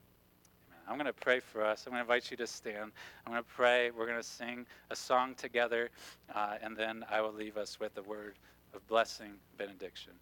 [0.90, 1.86] I'm going to pray for us.
[1.86, 2.92] I'm going to invite you to stand.
[3.26, 3.92] I'm going to pray.
[3.92, 5.92] We're going to sing a song together,
[6.34, 8.34] uh, and then I will leave us with the word
[8.74, 10.14] of blessing, benediction.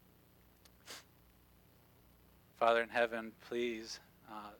[2.59, 4.51] Father in heaven, please, uh,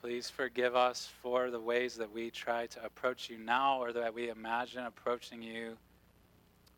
[0.00, 4.14] please forgive us for the ways that we try to approach you now or that
[4.14, 5.76] we imagine approaching you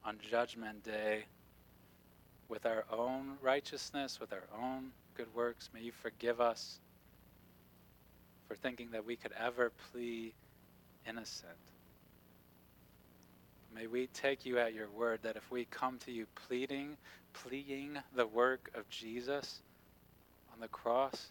[0.02, 1.24] on Judgment Day
[2.48, 5.68] with our own righteousness, with our own good works.
[5.74, 6.80] May you forgive us
[8.48, 10.32] for thinking that we could ever plea
[11.06, 11.52] innocent.
[13.74, 16.96] May we take you at your word that if we come to you pleading,
[17.34, 19.60] pleading the work of Jesus
[20.52, 21.28] on the cross,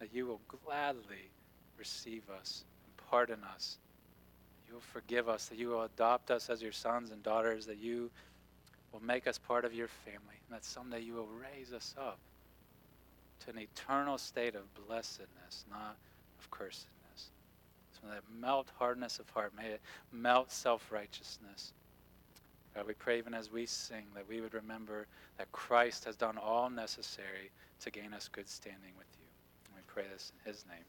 [0.00, 1.30] that you will gladly
[1.78, 3.76] receive us and pardon us.
[4.66, 7.78] You will forgive us, that you will adopt us as your sons and daughters, that
[7.78, 8.10] you
[8.92, 12.18] will make us part of your family, and that someday you will raise us up
[13.44, 15.96] to an eternal state of blessedness, not
[16.38, 17.30] of cursedness.
[17.92, 19.52] So that melt hardness of heart.
[19.56, 19.80] May it
[20.12, 21.72] melt self righteousness.
[22.74, 25.06] God, we pray even as we sing that we would remember
[25.38, 29.26] that Christ has done all necessary to gain us good standing with you.
[29.66, 30.84] And we pray this in his name.